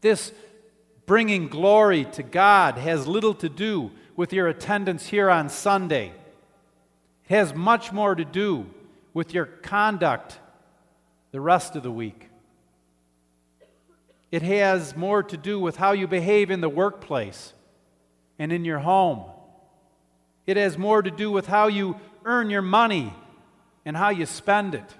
This 0.00 0.32
bringing 1.04 1.48
glory 1.48 2.06
to 2.06 2.22
God 2.22 2.78
has 2.78 3.06
little 3.06 3.34
to 3.34 3.48
do 3.50 3.90
with 4.16 4.32
your 4.32 4.48
attendance 4.48 5.08
here 5.08 5.28
on 5.28 5.50
Sunday. 5.50 6.14
It 7.28 7.34
has 7.34 7.54
much 7.54 7.92
more 7.92 8.14
to 8.14 8.24
do 8.24 8.70
with 9.12 9.34
your 9.34 9.44
conduct 9.44 10.38
the 11.30 11.42
rest 11.42 11.76
of 11.76 11.82
the 11.82 11.92
week. 11.92 12.29
It 14.30 14.42
has 14.42 14.96
more 14.96 15.22
to 15.24 15.36
do 15.36 15.58
with 15.58 15.76
how 15.76 15.92
you 15.92 16.06
behave 16.06 16.50
in 16.50 16.60
the 16.60 16.68
workplace 16.68 17.52
and 18.38 18.52
in 18.52 18.64
your 18.64 18.78
home. 18.78 19.24
It 20.46 20.56
has 20.56 20.78
more 20.78 21.02
to 21.02 21.10
do 21.10 21.30
with 21.30 21.46
how 21.46 21.66
you 21.68 21.96
earn 22.24 22.50
your 22.50 22.62
money 22.62 23.12
and 23.84 23.96
how 23.96 24.10
you 24.10 24.26
spend 24.26 24.74
it. 24.74 24.94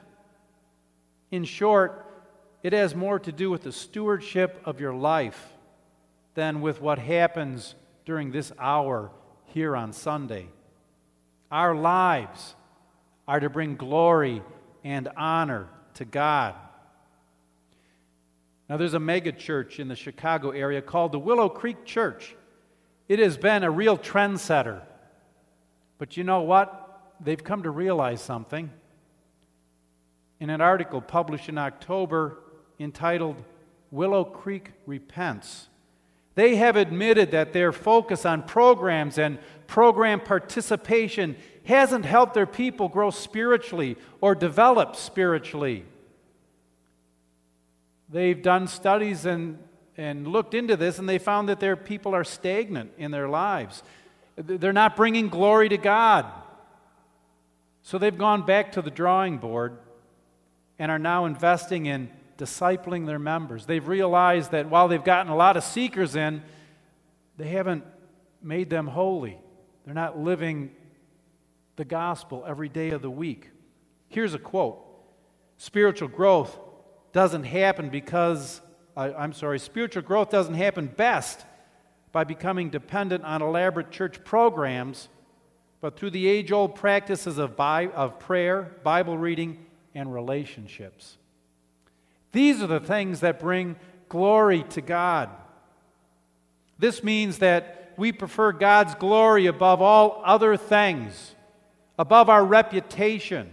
In 1.30 1.44
short, 1.44 2.06
it 2.62 2.72
has 2.72 2.94
more 2.94 3.18
to 3.20 3.32
do 3.32 3.50
with 3.50 3.62
the 3.62 3.72
stewardship 3.72 4.60
of 4.64 4.80
your 4.80 4.92
life 4.92 5.52
than 6.34 6.60
with 6.60 6.80
what 6.80 6.98
happens 6.98 7.74
during 8.04 8.32
this 8.32 8.52
hour 8.58 9.10
here 9.46 9.76
on 9.76 9.92
Sunday. 9.92 10.48
Our 11.50 11.74
lives 11.74 12.54
are 13.26 13.40
to 13.40 13.48
bring 13.48 13.76
glory 13.76 14.42
and 14.84 15.08
honor 15.16 15.68
to 15.94 16.04
God. 16.04 16.54
Now, 18.70 18.76
there's 18.76 18.94
a 18.94 19.00
mega 19.00 19.32
church 19.32 19.80
in 19.80 19.88
the 19.88 19.96
Chicago 19.96 20.50
area 20.50 20.80
called 20.80 21.10
the 21.10 21.18
Willow 21.18 21.48
Creek 21.48 21.84
Church. 21.84 22.36
It 23.08 23.18
has 23.18 23.36
been 23.36 23.64
a 23.64 23.70
real 23.70 23.98
trendsetter. 23.98 24.82
But 25.98 26.16
you 26.16 26.22
know 26.22 26.42
what? 26.42 27.16
They've 27.20 27.42
come 27.42 27.64
to 27.64 27.70
realize 27.70 28.22
something. 28.22 28.70
In 30.38 30.50
an 30.50 30.60
article 30.60 31.00
published 31.00 31.48
in 31.48 31.58
October 31.58 32.38
entitled 32.78 33.42
Willow 33.90 34.22
Creek 34.22 34.70
Repents, 34.86 35.66
they 36.36 36.54
have 36.54 36.76
admitted 36.76 37.32
that 37.32 37.52
their 37.52 37.72
focus 37.72 38.24
on 38.24 38.44
programs 38.44 39.18
and 39.18 39.40
program 39.66 40.20
participation 40.20 41.34
hasn't 41.64 42.04
helped 42.04 42.34
their 42.34 42.46
people 42.46 42.88
grow 42.88 43.10
spiritually 43.10 43.96
or 44.20 44.36
develop 44.36 44.94
spiritually. 44.94 45.84
They've 48.12 48.40
done 48.40 48.66
studies 48.66 49.24
and, 49.24 49.58
and 49.96 50.26
looked 50.26 50.54
into 50.54 50.76
this, 50.76 50.98
and 50.98 51.08
they 51.08 51.18
found 51.18 51.48
that 51.48 51.60
their 51.60 51.76
people 51.76 52.14
are 52.14 52.24
stagnant 52.24 52.92
in 52.98 53.12
their 53.12 53.28
lives. 53.28 53.82
They're 54.36 54.72
not 54.72 54.96
bringing 54.96 55.28
glory 55.28 55.68
to 55.68 55.76
God. 55.76 56.26
So 57.82 57.98
they've 57.98 58.16
gone 58.16 58.44
back 58.44 58.72
to 58.72 58.82
the 58.82 58.90
drawing 58.90 59.38
board 59.38 59.78
and 60.78 60.90
are 60.90 60.98
now 60.98 61.26
investing 61.26 61.86
in 61.86 62.10
discipling 62.36 63.06
their 63.06 63.18
members. 63.18 63.66
They've 63.66 63.86
realized 63.86 64.50
that 64.52 64.68
while 64.68 64.88
they've 64.88 65.02
gotten 65.02 65.30
a 65.30 65.36
lot 65.36 65.56
of 65.56 65.62
seekers 65.62 66.16
in, 66.16 66.42
they 67.36 67.48
haven't 67.48 67.84
made 68.42 68.70
them 68.70 68.86
holy. 68.86 69.38
They're 69.84 69.94
not 69.94 70.18
living 70.18 70.72
the 71.76 71.84
gospel 71.84 72.44
every 72.46 72.68
day 72.68 72.90
of 72.90 73.02
the 73.02 73.10
week. 73.10 73.50
Here's 74.08 74.34
a 74.34 74.38
quote 74.38 74.78
Spiritual 75.58 76.08
growth 76.08 76.58
doesn't 77.12 77.44
happen 77.44 77.88
because, 77.88 78.60
I, 78.96 79.12
I'm 79.12 79.32
sorry, 79.32 79.58
spiritual 79.58 80.02
growth 80.02 80.30
doesn't 80.30 80.54
happen 80.54 80.86
best 80.86 81.44
by 82.12 82.24
becoming 82.24 82.70
dependent 82.70 83.24
on 83.24 83.42
elaborate 83.42 83.90
church 83.90 84.22
programs, 84.24 85.08
but 85.80 85.96
through 85.96 86.10
the 86.10 86.26
age 86.28 86.52
old 86.52 86.74
practices 86.74 87.38
of, 87.38 87.56
Bi- 87.56 87.88
of 87.88 88.18
prayer, 88.18 88.76
Bible 88.82 89.16
reading, 89.16 89.64
and 89.94 90.12
relationships. 90.12 91.16
These 92.32 92.62
are 92.62 92.66
the 92.66 92.80
things 92.80 93.20
that 93.20 93.40
bring 93.40 93.76
glory 94.08 94.64
to 94.70 94.80
God. 94.80 95.30
This 96.78 97.02
means 97.02 97.38
that 97.38 97.92
we 97.96 98.12
prefer 98.12 98.52
God's 98.52 98.94
glory 98.94 99.46
above 99.46 99.82
all 99.82 100.22
other 100.24 100.56
things, 100.56 101.34
above 101.98 102.28
our 102.28 102.44
reputation, 102.44 103.50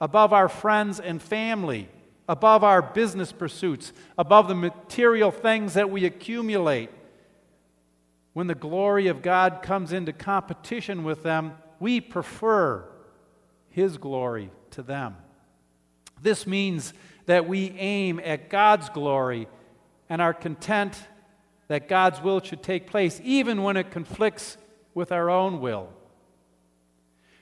above 0.00 0.32
our 0.32 0.48
friends 0.48 1.00
and 1.00 1.20
family, 1.20 1.88
above 2.30 2.62
our 2.62 2.80
business 2.80 3.32
pursuits, 3.32 3.92
above 4.16 4.46
the 4.46 4.54
material 4.54 5.32
things 5.32 5.74
that 5.74 5.90
we 5.90 6.04
accumulate. 6.04 6.88
When 8.34 8.46
the 8.46 8.54
glory 8.54 9.08
of 9.08 9.20
God 9.20 9.62
comes 9.62 9.92
into 9.92 10.12
competition 10.12 11.02
with 11.02 11.24
them, 11.24 11.54
we 11.80 12.00
prefer 12.00 12.84
His 13.68 13.98
glory 13.98 14.52
to 14.70 14.82
them. 14.82 15.16
This 16.22 16.46
means 16.46 16.94
that 17.26 17.48
we 17.48 17.70
aim 17.70 18.20
at 18.24 18.48
God's 18.48 18.88
glory 18.90 19.48
and 20.08 20.22
are 20.22 20.32
content 20.32 21.02
that 21.66 21.88
God's 21.88 22.22
will 22.22 22.40
should 22.40 22.62
take 22.62 22.86
place, 22.86 23.20
even 23.24 23.64
when 23.64 23.76
it 23.76 23.90
conflicts 23.90 24.56
with 24.94 25.10
our 25.10 25.28
own 25.28 25.60
will. 25.60 25.88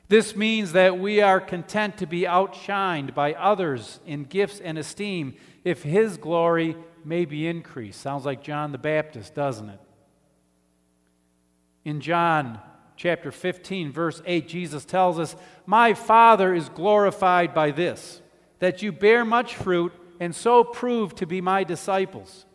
This 0.08 0.34
means 0.34 0.72
that 0.72 0.98
we 0.98 1.20
are 1.20 1.40
content 1.40 1.98
to 1.98 2.06
be 2.06 2.22
outshined 2.22 3.14
by 3.14 3.34
others 3.34 4.00
in 4.06 4.24
gifts 4.24 4.58
and 4.58 4.78
esteem 4.78 5.34
if 5.64 5.82
His 5.82 6.16
glory 6.16 6.76
may 7.04 7.26
be 7.26 7.46
increased. 7.46 8.00
Sounds 8.00 8.24
like 8.24 8.42
John 8.42 8.72
the 8.72 8.78
Baptist, 8.78 9.34
doesn't 9.34 9.68
it? 9.68 9.80
In 11.84 12.00
John 12.00 12.58
chapter 12.96 13.30
15, 13.30 13.92
verse 13.92 14.22
8, 14.24 14.48
Jesus 14.48 14.84
tells 14.84 15.18
us, 15.18 15.36
My 15.66 15.92
Father 15.92 16.54
is 16.54 16.68
glorified 16.70 17.54
by 17.54 17.70
this, 17.70 18.22
that 18.60 18.82
you 18.82 18.92
bear 18.92 19.24
much 19.26 19.54
fruit 19.54 19.92
and 20.20 20.34
so 20.34 20.64
prove 20.64 21.14
to 21.16 21.26
be 21.26 21.40
my 21.40 21.64
disciples. 21.64 22.46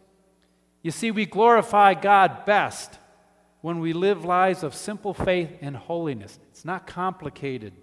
You 0.82 0.92
see, 0.92 1.12
we 1.12 1.26
glorify 1.26 1.94
God 1.94 2.46
best 2.46 3.00
when 3.62 3.80
we 3.80 3.94
live 3.94 4.26
lives 4.26 4.64
of 4.64 4.76
simple 4.76 5.14
faith 5.14 5.50
and 5.62 5.78
holiness. 5.78 6.38
It's 6.64 6.66
not 6.66 6.88
complicated. 6.88 7.74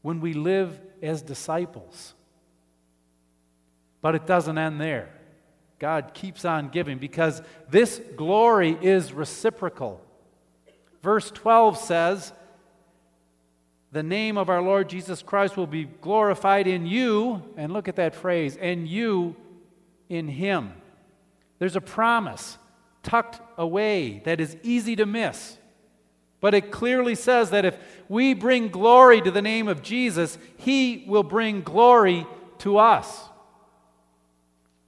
When 0.00 0.22
we 0.22 0.32
live 0.32 0.80
as 1.02 1.20
disciples. 1.20 2.14
But 4.00 4.14
it 4.14 4.26
doesn't 4.26 4.56
end 4.56 4.80
there. 4.80 5.10
God 5.78 6.14
keeps 6.14 6.46
on 6.46 6.70
giving 6.70 6.96
because 6.96 7.42
this 7.68 8.00
glory 8.16 8.78
is 8.80 9.12
reciprocal. 9.12 10.00
Verse 11.02 11.30
12 11.30 11.76
says, 11.76 12.32
The 13.90 14.02
name 14.02 14.38
of 14.38 14.48
our 14.48 14.62
Lord 14.62 14.88
Jesus 14.88 15.20
Christ 15.22 15.58
will 15.58 15.66
be 15.66 15.84
glorified 15.84 16.66
in 16.66 16.86
you, 16.86 17.42
and 17.58 17.70
look 17.70 17.86
at 17.86 17.96
that 17.96 18.14
phrase, 18.14 18.56
and 18.56 18.88
you 18.88 19.36
in 20.08 20.26
him. 20.26 20.72
There's 21.58 21.76
a 21.76 21.82
promise 21.82 22.56
tucked 23.02 23.42
away 23.58 24.22
that 24.24 24.40
is 24.40 24.56
easy 24.62 24.96
to 24.96 25.04
miss. 25.04 25.58
But 26.42 26.54
it 26.54 26.72
clearly 26.72 27.14
says 27.14 27.50
that 27.50 27.64
if 27.64 27.78
we 28.08 28.34
bring 28.34 28.68
glory 28.68 29.22
to 29.22 29.30
the 29.30 29.40
name 29.40 29.68
of 29.68 29.80
Jesus, 29.80 30.36
he 30.58 31.04
will 31.06 31.22
bring 31.22 31.62
glory 31.62 32.26
to 32.58 32.78
us. 32.78 33.28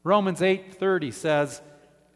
Romans 0.02 0.42
8:30 0.42 1.12
says, 1.12 1.62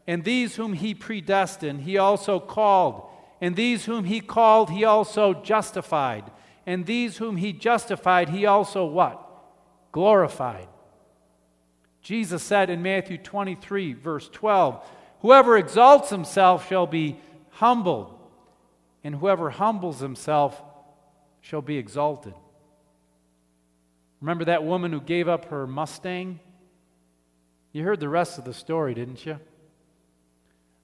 "And 0.05 0.25
these 0.25 0.57
whom 0.57 0.73
he 0.73 0.93
predestined, 0.93 1.81
he 1.81 1.97
also 1.97 2.41
called, 2.41 3.07
and 3.39 3.55
these 3.55 3.85
whom 3.85 4.03
he 4.03 4.19
called, 4.19 4.71
he 4.71 4.83
also 4.83 5.33
justified, 5.33 6.29
and 6.67 6.85
these 6.85 7.17
whom 7.17 7.37
he 7.37 7.53
justified, 7.53 8.29
he 8.29 8.45
also 8.45 8.85
what? 8.85 9.25
Glorified." 9.93 10.67
Jesus 12.01 12.43
said 12.43 12.69
in 12.69 12.81
Matthew 12.81 13.17
23 13.17 13.93
verse 13.93 14.27
12, 14.27 14.85
Whoever 15.21 15.57
exalts 15.57 16.09
himself 16.09 16.67
shall 16.67 16.87
be 16.87 17.21
humbled, 17.51 18.18
and 19.03 19.15
whoever 19.15 19.49
humbles 19.49 19.99
himself 19.99 20.61
shall 21.41 21.61
be 21.61 21.77
exalted. 21.77 22.33
Remember 24.21 24.45
that 24.45 24.63
woman 24.63 24.91
who 24.91 25.01
gave 25.01 25.27
up 25.27 25.45
her 25.45 25.65
Mustang? 25.65 26.39
You 27.71 27.83
heard 27.83 27.99
the 27.99 28.09
rest 28.09 28.37
of 28.37 28.45
the 28.45 28.53
story, 28.53 28.93
didn't 28.93 29.25
you? 29.25 29.39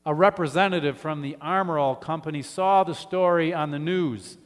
A 0.05 0.13
representative 0.13 0.97
from 0.97 1.21
the 1.21 1.35
Armor 1.41 1.79
All 1.79 1.95
Company 1.95 2.41
saw 2.41 2.83
the 2.83 2.93
story 2.93 3.53
on 3.53 3.71
the 3.71 3.79
news 3.79 4.37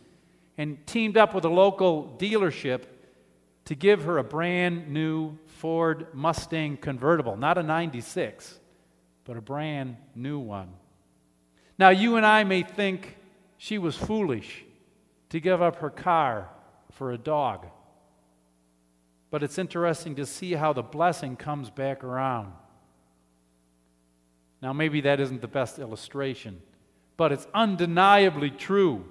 and 0.57 0.85
teamed 0.87 1.17
up 1.17 1.35
with 1.35 1.45
a 1.45 1.49
local 1.49 2.15
dealership 2.17 2.83
to 3.65 3.75
give 3.75 4.03
her 4.03 4.17
a 4.17 4.23
brand 4.23 4.89
new 4.89 5.37
Ford 5.45 6.07
Mustang 6.13 6.77
convertible, 6.77 7.35
not 7.37 7.57
a 7.57 7.63
96 7.63 8.59
but 9.29 9.37
a 9.37 9.41
brand 9.41 9.95
new 10.15 10.39
one. 10.39 10.69
Now, 11.77 11.89
you 11.89 12.15
and 12.15 12.25
I 12.25 12.43
may 12.45 12.63
think 12.63 13.15
she 13.61 13.77
was 13.77 13.95
foolish 13.97 14.63
to 15.29 15.39
give 15.41 15.61
up 15.61 15.75
her 15.75 15.89
car 15.89 16.49
for 16.93 17.11
a 17.11 17.17
dog. 17.17 17.67
But 19.29 19.43
it's 19.43 19.57
interesting 19.57 20.15
to 20.15 20.25
see 20.25 20.53
how 20.53 20.71
the 20.71 20.81
blessing 20.81 21.35
comes 21.35 21.69
back 21.69 22.03
around. 22.03 22.53
Now, 24.61 24.71
maybe 24.71 25.01
that 25.01 25.19
isn't 25.19 25.41
the 25.41 25.47
best 25.47 25.77
illustration, 25.77 26.61
but 27.17 27.33
it's 27.33 27.47
undeniably 27.53 28.49
true 28.49 29.05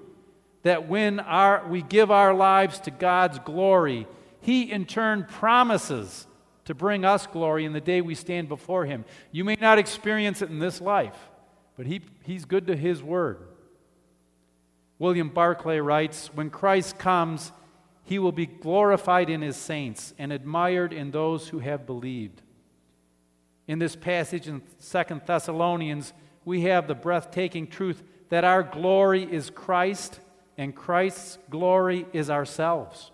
that 0.63 0.89
when 0.89 1.21
our, 1.21 1.69
we 1.69 1.83
give 1.83 2.11
our 2.11 2.33
lives 2.33 2.81
to 2.81 2.91
God's 2.91 3.39
glory, 3.41 4.07
He 4.41 4.73
in 4.73 4.87
turn 4.87 5.27
promises 5.29 6.27
to 6.65 6.75
bring 6.75 7.05
us 7.05 7.27
glory 7.27 7.67
in 7.67 7.75
the 7.75 7.83
day 7.83 8.01
we 8.01 8.15
stand 8.15 8.49
before 8.49 8.87
Him. 8.87 9.05
You 9.31 9.45
may 9.45 9.57
not 9.61 9.79
experience 9.79 10.41
it 10.41 10.49
in 10.49 10.59
this 10.59 10.81
life, 10.81 11.17
but 11.77 11.85
he, 11.85 12.01
He's 12.23 12.47
good 12.47 12.67
to 12.69 12.77
His 12.77 13.03
word. 13.03 13.41
William 14.99 15.29
Barclay 15.29 15.79
writes 15.79 16.31
When 16.35 16.51
Christ 16.51 16.99
comes, 16.99 17.53
He 18.05 18.19
will 18.19 18.33
be 18.33 18.47
glorified 18.47 19.31
in 19.31 19.43
His 19.43 19.57
saints 19.57 20.15
and 20.19 20.33
admired 20.33 20.93
in 20.93 21.11
those 21.11 21.49
who 21.49 21.61
have 21.61 21.87
believed. 21.87 22.43
In 23.67 23.79
this 23.79 23.97
passage 23.97 24.49
in 24.49 24.63
Second 24.79 25.23
Thessalonians, 25.27 26.13
we 26.45 26.63
have 26.63 26.89
the 26.89 26.95
breathtaking 26.95 27.67
truth 27.67 28.03
that 28.31 28.45
our 28.45 28.63
glory 28.63 29.23
is 29.23 29.51
Christ 29.51 30.21
and 30.57 30.75
Christ's 30.75 31.39
glory 31.51 32.07
is 32.13 32.31
ourselves. 32.31 33.13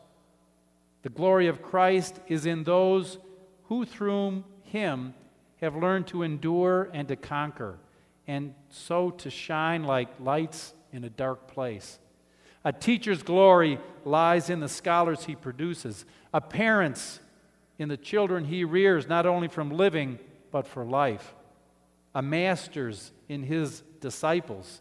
The 1.03 1.11
glory 1.11 1.49
of 1.49 1.61
Christ 1.61 2.18
is 2.28 2.47
in 2.47 2.64
those 2.64 3.18
who 3.64 3.85
through 3.85 4.45
him 4.62 5.14
have 5.61 5.76
learned 5.76 6.07
to 6.09 6.22
endure 6.22 6.91
and 6.95 7.07
to 7.09 7.16
conquer, 7.16 7.78
and 8.26 8.55
so 8.70 9.11
to 9.11 9.30
shine 9.30 9.85
like 9.85 10.09
lights 10.18 10.72
in 10.95 11.05
a 11.05 11.11
dark 11.11 11.49
place. 11.49 11.99
A 12.64 12.72
teacher's 12.72 13.22
glory 13.22 13.78
lies 14.05 14.49
in 14.49 14.61
the 14.61 14.68
scholars 14.68 15.24
he 15.24 15.34
produces, 15.34 16.07
a 16.32 16.40
parent's 16.40 17.20
in 17.78 17.88
the 17.88 17.97
children 17.97 18.45
he 18.45 18.64
rears, 18.64 19.09
not 19.09 19.26
only 19.26 19.49
from 19.49 19.70
living, 19.70 20.18
but 20.53 20.66
for 20.66 20.84
life, 20.84 21.34
a 22.14 22.22
master's 22.22 23.11
in 23.28 23.42
his 23.42 23.82
disciples. 24.01 24.80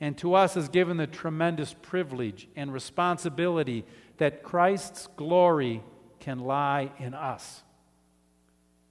And 0.00 0.18
to 0.18 0.34
us 0.34 0.56
is 0.56 0.68
given 0.68 0.96
the 0.96 1.06
tremendous 1.06 1.74
privilege 1.82 2.48
and 2.56 2.72
responsibility 2.72 3.84
that 4.16 4.42
Christ's 4.42 5.06
glory 5.16 5.82
can 6.18 6.40
lie 6.40 6.90
in 6.98 7.14
us. 7.14 7.62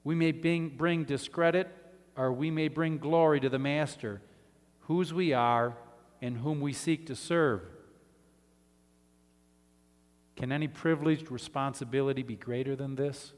We 0.03 0.15
may 0.15 0.31
bring, 0.31 1.03
discredit 1.03 1.67
or 2.15 2.31
we 2.31 2.51
may 2.51 2.67
bring 2.69 2.99
glory 2.99 3.39
to 3.41 3.49
the 3.49 3.59
Master, 3.59 4.21
whose 4.81 5.13
we 5.13 5.33
are 5.33 5.75
and 6.21 6.37
whom 6.37 6.61
we 6.61 6.73
seek 6.73 7.05
to 7.07 7.15
serve. 7.15 7.61
Can 10.35 10.51
any 10.51 10.67
privileged 10.67 11.31
responsibility 11.31 12.23
be 12.23 12.35
greater 12.35 12.75
than 12.75 12.95
this? 12.95 13.33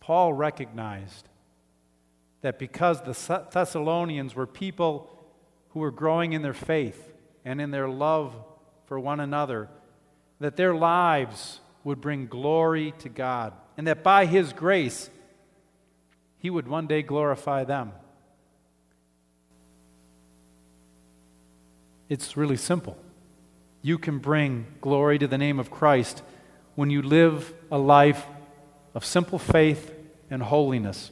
Paul 0.00 0.32
recognized 0.32 1.28
that 2.40 2.58
because 2.58 3.00
the 3.02 3.46
Thessalonians 3.52 4.34
were 4.34 4.46
people 4.46 5.08
who 5.70 5.80
were 5.80 5.90
growing 5.90 6.32
in 6.32 6.42
their 6.42 6.52
faith 6.52 7.12
and 7.44 7.60
in 7.60 7.70
their 7.70 7.88
love 7.88 8.34
for 8.86 8.98
one 9.00 9.20
another, 9.20 9.68
that 10.40 10.56
their 10.56 10.74
lives 10.74 11.60
would 11.84 12.00
bring 12.00 12.26
glory 12.26 12.92
to 12.98 13.08
God, 13.08 13.52
and 13.76 13.86
that 13.86 14.02
by 14.02 14.26
His 14.26 14.52
grace, 14.52 15.08
He 16.38 16.50
would 16.50 16.68
one 16.68 16.86
day 16.86 17.02
glorify 17.02 17.64
them. 17.64 17.92
It's 22.12 22.36
really 22.36 22.58
simple. 22.58 22.98
You 23.80 23.96
can 23.96 24.18
bring 24.18 24.66
glory 24.82 25.18
to 25.18 25.26
the 25.26 25.38
name 25.38 25.58
of 25.58 25.70
Christ 25.70 26.22
when 26.74 26.90
you 26.90 27.00
live 27.00 27.54
a 27.70 27.78
life 27.78 28.26
of 28.92 29.02
simple 29.02 29.38
faith 29.38 29.90
and 30.28 30.42
holiness. 30.42 31.10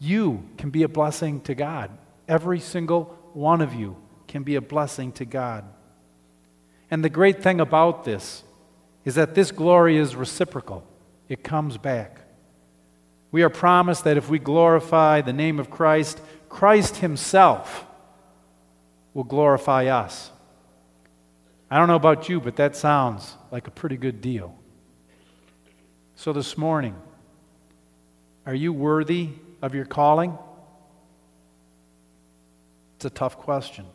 You 0.00 0.42
can 0.58 0.70
be 0.70 0.82
a 0.82 0.88
blessing 0.88 1.40
to 1.42 1.54
God. 1.54 1.92
Every 2.26 2.58
single 2.58 3.16
one 3.32 3.60
of 3.60 3.74
you 3.74 3.96
can 4.26 4.42
be 4.42 4.56
a 4.56 4.60
blessing 4.60 5.12
to 5.12 5.24
God. 5.24 5.62
And 6.90 7.04
the 7.04 7.08
great 7.08 7.40
thing 7.40 7.60
about 7.60 8.04
this 8.04 8.42
is 9.04 9.14
that 9.14 9.36
this 9.36 9.52
glory 9.52 9.98
is 9.98 10.16
reciprocal, 10.16 10.82
it 11.28 11.44
comes 11.44 11.78
back. 11.78 12.22
We 13.30 13.44
are 13.44 13.50
promised 13.50 14.02
that 14.02 14.16
if 14.16 14.28
we 14.28 14.40
glorify 14.40 15.20
the 15.20 15.32
name 15.32 15.60
of 15.60 15.70
Christ, 15.70 16.20
Christ 16.48 16.96
Himself 16.96 17.85
will 19.16 19.24
glorify 19.24 19.86
us. 19.86 20.30
I 21.70 21.78
don't 21.78 21.88
know 21.88 21.96
about 21.96 22.28
you, 22.28 22.38
but 22.38 22.56
that 22.56 22.76
sounds 22.76 23.34
like 23.50 23.66
a 23.66 23.70
pretty 23.70 23.96
good 23.96 24.20
deal. 24.20 24.54
So 26.16 26.34
this 26.34 26.58
morning, 26.58 26.94
are 28.44 28.54
you 28.54 28.74
worthy 28.74 29.30
of 29.62 29.74
your 29.74 29.86
calling? 29.86 30.36
It's 32.96 33.06
a 33.06 33.10
tough 33.10 33.38
question. 33.38 33.86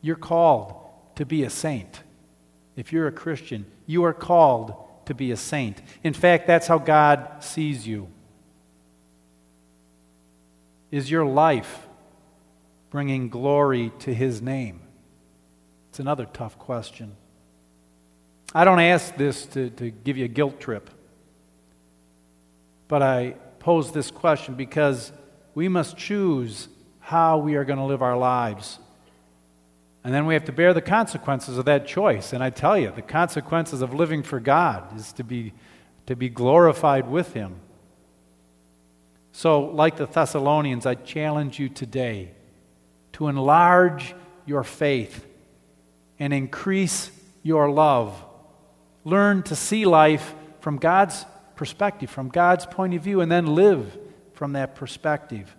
You're 0.00 0.16
called 0.16 0.74
to 1.16 1.26
be 1.26 1.42
a 1.42 1.50
saint. 1.50 2.00
If 2.74 2.90
you're 2.90 3.06
a 3.06 3.12
Christian, 3.12 3.66
you 3.84 4.04
are 4.04 4.14
called 4.14 4.72
to 5.04 5.12
be 5.12 5.30
a 5.30 5.36
saint. 5.36 5.82
In 6.02 6.14
fact, 6.14 6.46
that's 6.46 6.68
how 6.68 6.78
God 6.78 7.44
sees 7.44 7.86
you. 7.86 8.08
Is 10.90 11.10
your 11.10 11.26
life 11.26 11.86
bringing 12.92 13.30
glory 13.30 13.90
to 14.00 14.12
His 14.12 14.42
name? 14.42 14.78
It's 15.88 15.98
another 15.98 16.26
tough 16.26 16.58
question. 16.58 17.16
I 18.54 18.64
don't 18.66 18.80
ask 18.80 19.16
this 19.16 19.46
to, 19.46 19.70
to 19.70 19.90
give 19.90 20.18
you 20.18 20.26
a 20.26 20.28
guilt 20.28 20.60
trip, 20.60 20.90
but 22.88 23.00
I 23.00 23.36
pose 23.60 23.92
this 23.92 24.10
question 24.10 24.56
because 24.56 25.10
we 25.54 25.68
must 25.68 25.96
choose 25.96 26.68
how 27.00 27.38
we 27.38 27.54
are 27.54 27.64
going 27.64 27.78
to 27.78 27.84
live 27.86 28.02
our 28.02 28.16
lives. 28.16 28.78
And 30.04 30.12
then 30.12 30.26
we 30.26 30.34
have 30.34 30.44
to 30.44 30.52
bear 30.52 30.74
the 30.74 30.82
consequences 30.82 31.56
of 31.56 31.64
that 31.64 31.86
choice. 31.86 32.34
And 32.34 32.44
I 32.44 32.50
tell 32.50 32.76
you, 32.76 32.92
the 32.94 33.00
consequences 33.00 33.80
of 33.80 33.94
living 33.94 34.22
for 34.22 34.38
God 34.38 34.94
is 34.98 35.14
to 35.14 35.24
be, 35.24 35.54
to 36.04 36.14
be 36.14 36.28
glorified 36.28 37.08
with 37.08 37.32
Him. 37.32 37.54
So, 39.32 39.62
like 39.62 39.96
the 39.96 40.04
Thessalonians, 40.04 40.84
I 40.84 40.94
challenge 40.94 41.58
you 41.58 41.70
today 41.70 42.32
to 43.12 43.28
enlarge 43.28 44.14
your 44.46 44.64
faith 44.64 45.26
and 46.18 46.32
increase 46.32 47.10
your 47.42 47.70
love. 47.70 48.14
Learn 49.04 49.42
to 49.44 49.56
see 49.56 49.84
life 49.84 50.34
from 50.60 50.76
God's 50.76 51.24
perspective, 51.56 52.10
from 52.10 52.28
God's 52.28 52.66
point 52.66 52.94
of 52.94 53.02
view, 53.02 53.20
and 53.20 53.30
then 53.30 53.54
live 53.54 53.98
from 54.34 54.52
that 54.52 54.74
perspective. 54.74 55.54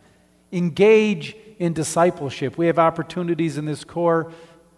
Engage 0.52 1.36
in 1.60 1.74
discipleship. 1.74 2.58
We 2.58 2.68
have 2.68 2.80
opportunities 2.80 3.58
in 3.58 3.66
this 3.66 3.84
corps 3.84 4.32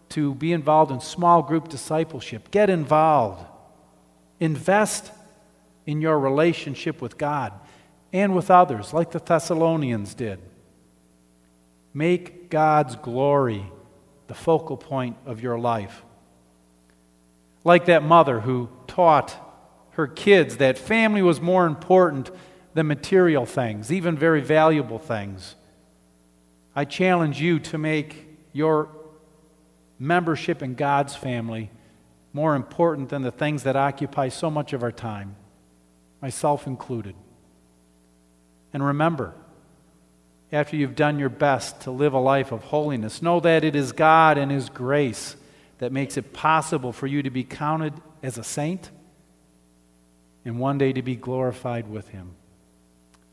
to 0.09 0.35
be 0.35 0.51
involved 0.53 0.91
in 0.91 0.99
small 0.99 1.41
group 1.41 1.67
discipleship. 1.67 2.51
Get 2.51 2.69
involved. 2.69 3.45
Invest 4.39 5.11
in 5.85 6.01
your 6.01 6.19
relationship 6.19 7.01
with 7.01 7.17
God 7.17 7.53
and 8.13 8.35
with 8.35 8.49
others, 8.49 8.93
like 8.93 9.11
the 9.11 9.19
Thessalonians 9.19 10.13
did. 10.13 10.39
Make 11.93 12.44
God's 12.55 12.95
glory 12.95 13.69
the 14.27 14.33
focal 14.33 14.77
point 14.77 15.17
of 15.25 15.43
your 15.43 15.59
life. 15.59 16.05
Like 17.65 17.87
that 17.87 18.01
mother 18.01 18.39
who 18.39 18.69
taught 18.87 19.35
her 19.91 20.07
kids 20.07 20.55
that 20.55 20.77
family 20.77 21.21
was 21.21 21.41
more 21.41 21.65
important 21.65 22.31
than 22.73 22.87
material 22.87 23.45
things, 23.45 23.91
even 23.91 24.17
very 24.17 24.39
valuable 24.39 24.99
things. 24.99 25.55
I 26.73 26.85
challenge 26.85 27.41
you 27.41 27.59
to 27.59 27.77
make 27.77 28.25
your 28.53 28.87
membership 29.99 30.63
in 30.63 30.75
God's 30.75 31.13
family 31.13 31.69
more 32.31 32.55
important 32.55 33.09
than 33.09 33.21
the 33.21 33.31
things 33.31 33.63
that 33.63 33.75
occupy 33.75 34.29
so 34.29 34.49
much 34.49 34.71
of 34.71 34.81
our 34.81 34.93
time, 34.93 35.35
myself 36.21 36.67
included. 36.67 37.15
And 38.71 38.81
remember, 38.81 39.33
after 40.55 40.77
you've 40.77 40.95
done 40.95 41.19
your 41.19 41.29
best 41.29 41.81
to 41.81 41.91
live 41.91 42.13
a 42.13 42.19
life 42.19 42.53
of 42.53 42.63
holiness, 42.63 43.21
know 43.21 43.41
that 43.41 43.65
it 43.65 43.75
is 43.75 43.91
God 43.91 44.37
and 44.37 44.49
His 44.49 44.69
grace 44.69 45.35
that 45.79 45.91
makes 45.91 46.15
it 46.15 46.31
possible 46.31 46.93
for 46.93 47.07
you 47.07 47.21
to 47.23 47.29
be 47.29 47.43
counted 47.43 47.93
as 48.23 48.37
a 48.37 48.43
saint 48.43 48.89
and 50.45 50.57
one 50.57 50.77
day 50.77 50.93
to 50.93 51.01
be 51.01 51.17
glorified 51.17 51.89
with 51.89 52.07
Him. 52.07 52.31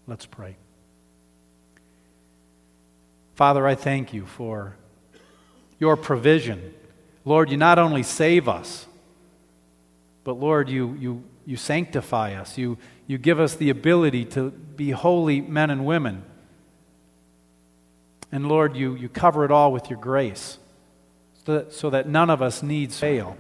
Let's 0.09 0.27
pray. 0.27 0.57
Father, 3.37 3.69
I 3.69 3.77
thank 3.77 4.13
you 4.13 4.27
for 4.27 4.77
your 5.79 5.97
provision. 5.97 6.75
Lord, 7.25 7.51
you 7.51 7.57
not 7.57 7.79
only 7.79 8.03
save 8.03 8.49
us, 8.49 8.87
but 10.25 10.35
Lord, 10.35 10.69
you, 10.69 10.97
you, 10.99 11.25
you 11.47 11.57
sanctify 11.57 12.35
us. 12.35 12.59
You, 12.59 12.79
you 13.07 13.17
give 13.17 13.39
us 13.39 13.55
the 13.55 13.71
ability 13.71 14.25
to 14.27 14.51
be 14.51 14.91
holy 14.91 15.41
men 15.41 15.71
and 15.71 15.87
women. 15.87 16.25
And 18.33 18.49
Lord, 18.49 18.75
you, 18.75 18.95
you 18.95 19.11
cover 19.11 19.45
it 19.45 19.51
all 19.51 19.73
with 19.73 19.91
your 19.91 19.99
grace 19.99 20.59
so 21.45 21.59
that, 21.59 21.73
so 21.73 21.91
that 21.91 22.09
none 22.09 22.31
of 22.31 22.41
us 22.41 22.63
needs 22.63 22.99
fail. 22.99 23.37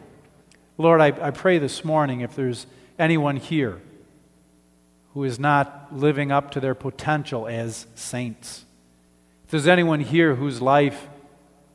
Lord, 0.77 1.01
I, 1.01 1.07
I 1.29 1.31
pray 1.31 1.59
this 1.59 1.83
morning 1.85 2.21
if 2.21 2.37
there's 2.37 2.67
anyone 2.99 3.37
here 3.37 3.81
who 5.15 5.25
is 5.25 5.39
not 5.39 5.89
living 5.91 6.31
up 6.31 6.51
to 6.53 6.61
their 6.61 6.75
potential 6.75 7.47
as 7.49 7.87
saints, 7.95 8.65
if 9.45 9.51
there's 9.51 9.67
anyone 9.67 10.01
here 10.01 10.35
whose 10.35 10.61
life 10.61 11.09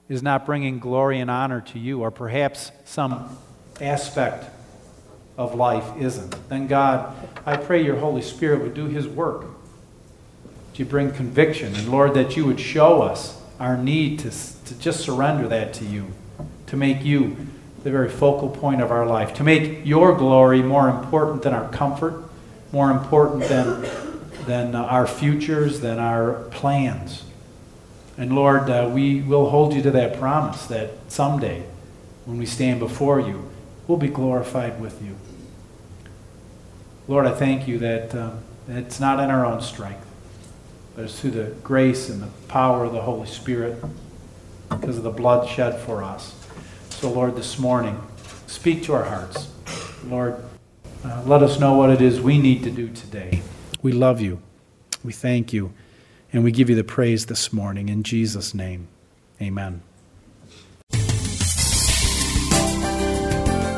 is 0.09 0.21
not 0.21 0.45
bringing 0.45 0.79
glory 0.79 1.19
and 1.19 1.29
honor 1.29 1.61
to 1.61 1.79
you, 1.79 2.01
or 2.01 2.11
perhaps 2.11 2.71
some 2.85 3.37
aspect 3.81 4.45
of 5.37 5.53
life 5.53 5.85
isn't, 5.99 6.49
then 6.49 6.67
God, 6.67 7.15
I 7.45 7.57
pray 7.57 7.83
your 7.83 7.97
Holy 7.97 8.21
Spirit 8.21 8.61
would 8.61 8.73
do 8.73 8.85
his 8.85 9.07
work 9.07 9.45
to 10.77 10.85
bring 10.85 11.11
conviction. 11.11 11.73
And 11.75 11.89
Lord, 11.89 12.13
that 12.13 12.37
you 12.37 12.45
would 12.45 12.59
show 12.59 13.01
us 13.01 13.41
our 13.59 13.75
need 13.75 14.19
to, 14.19 14.29
to 14.29 14.79
just 14.79 14.99
surrender 14.99 15.47
that 15.47 15.73
to 15.75 15.85
you, 15.85 16.13
to 16.67 16.77
make 16.77 17.03
you 17.03 17.35
the 17.83 17.89
very 17.89 18.09
focal 18.09 18.49
point 18.49 18.79
of 18.79 18.91
our 18.91 19.07
life, 19.07 19.33
to 19.35 19.43
make 19.43 19.83
your 19.87 20.15
glory 20.15 20.61
more 20.61 20.87
important 20.87 21.41
than 21.41 21.55
our 21.55 21.67
comfort, 21.69 22.23
more 22.71 22.91
important 22.91 23.45
than, 23.45 23.89
than 24.45 24.75
our 24.75 25.07
futures, 25.07 25.79
than 25.79 25.97
our 25.97 26.43
plans. 26.51 27.23
And 28.15 28.35
Lord, 28.35 28.69
uh, 28.69 28.87
we 28.93 29.21
will 29.21 29.49
hold 29.49 29.73
you 29.73 29.81
to 29.81 29.91
that 29.91 30.19
promise 30.19 30.67
that 30.67 30.91
someday, 31.07 31.63
when 32.25 32.37
we 32.37 32.45
stand 32.45 32.79
before 32.79 33.19
you, 33.19 33.49
we'll 33.87 33.97
be 33.97 34.09
glorified 34.09 34.79
with 34.79 35.01
you. 35.01 35.15
Lord, 37.07 37.25
I 37.25 37.31
thank 37.31 37.67
you 37.67 37.79
that 37.79 38.13
um, 38.13 38.43
it's 38.67 38.99
not 38.99 39.19
in 39.19 39.31
our 39.31 39.43
own 39.43 39.61
strength 39.61 40.06
but 40.97 41.05
it's 41.05 41.19
through 41.19 41.29
the 41.29 41.51
grace 41.63 42.09
and 42.09 42.23
the 42.23 42.27
power 42.47 42.83
of 42.83 42.91
the 42.91 43.01
Holy 43.01 43.27
Spirit 43.27 43.79
because 44.67 44.97
of 44.97 45.03
the 45.03 45.11
blood 45.11 45.47
shed 45.47 45.79
for 45.79 46.03
us. 46.03 46.33
So, 46.89 47.11
Lord, 47.11 47.35
this 47.35 47.59
morning, 47.59 48.01
speak 48.47 48.81
to 48.85 48.93
our 48.93 49.03
hearts. 49.03 49.47
Lord, 50.07 50.43
uh, 51.05 51.21
let 51.27 51.43
us 51.43 51.59
know 51.59 51.77
what 51.77 51.91
it 51.91 52.01
is 52.01 52.19
we 52.19 52.39
need 52.39 52.63
to 52.63 52.71
do 52.71 52.89
today. 52.89 53.43
We 53.83 53.91
love 53.91 54.21
you. 54.21 54.41
We 55.03 55.13
thank 55.13 55.53
you. 55.53 55.71
And 56.33 56.43
we 56.43 56.51
give 56.51 56.67
you 56.67 56.75
the 56.75 56.83
praise 56.83 57.27
this 57.27 57.53
morning. 57.53 57.89
In 57.89 58.01
Jesus' 58.01 58.55
name, 58.55 58.87
amen. 59.39 59.83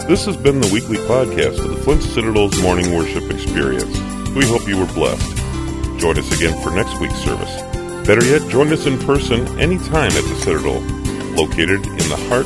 This 0.08 0.26
has 0.26 0.38
been 0.38 0.62
the 0.62 0.72
weekly 0.72 0.98
podcast 1.00 1.60
of 1.66 1.70
the 1.70 1.82
Flint 1.84 2.02
Citadel's 2.02 2.62
Morning 2.62 2.96
Worship 2.96 3.30
Experience. 3.30 4.00
We 4.30 4.46
hope 4.46 4.66
you 4.70 4.78
were 4.78 4.92
blessed. 4.94 5.39
Join 6.00 6.18
us 6.18 6.32
again 6.34 6.58
for 6.64 6.72
next 6.72 6.98
week's 7.02 7.16
service. 7.16 7.62
Better 8.08 8.24
yet, 8.24 8.50
join 8.50 8.72
us 8.72 8.86
in 8.86 8.98
person 9.00 9.46
anytime 9.60 10.12
at 10.14 10.24
the 10.24 10.36
Citadel, 10.36 10.80
located 11.36 11.86
in 11.86 11.98
the 11.98 12.16
heart 12.30 12.38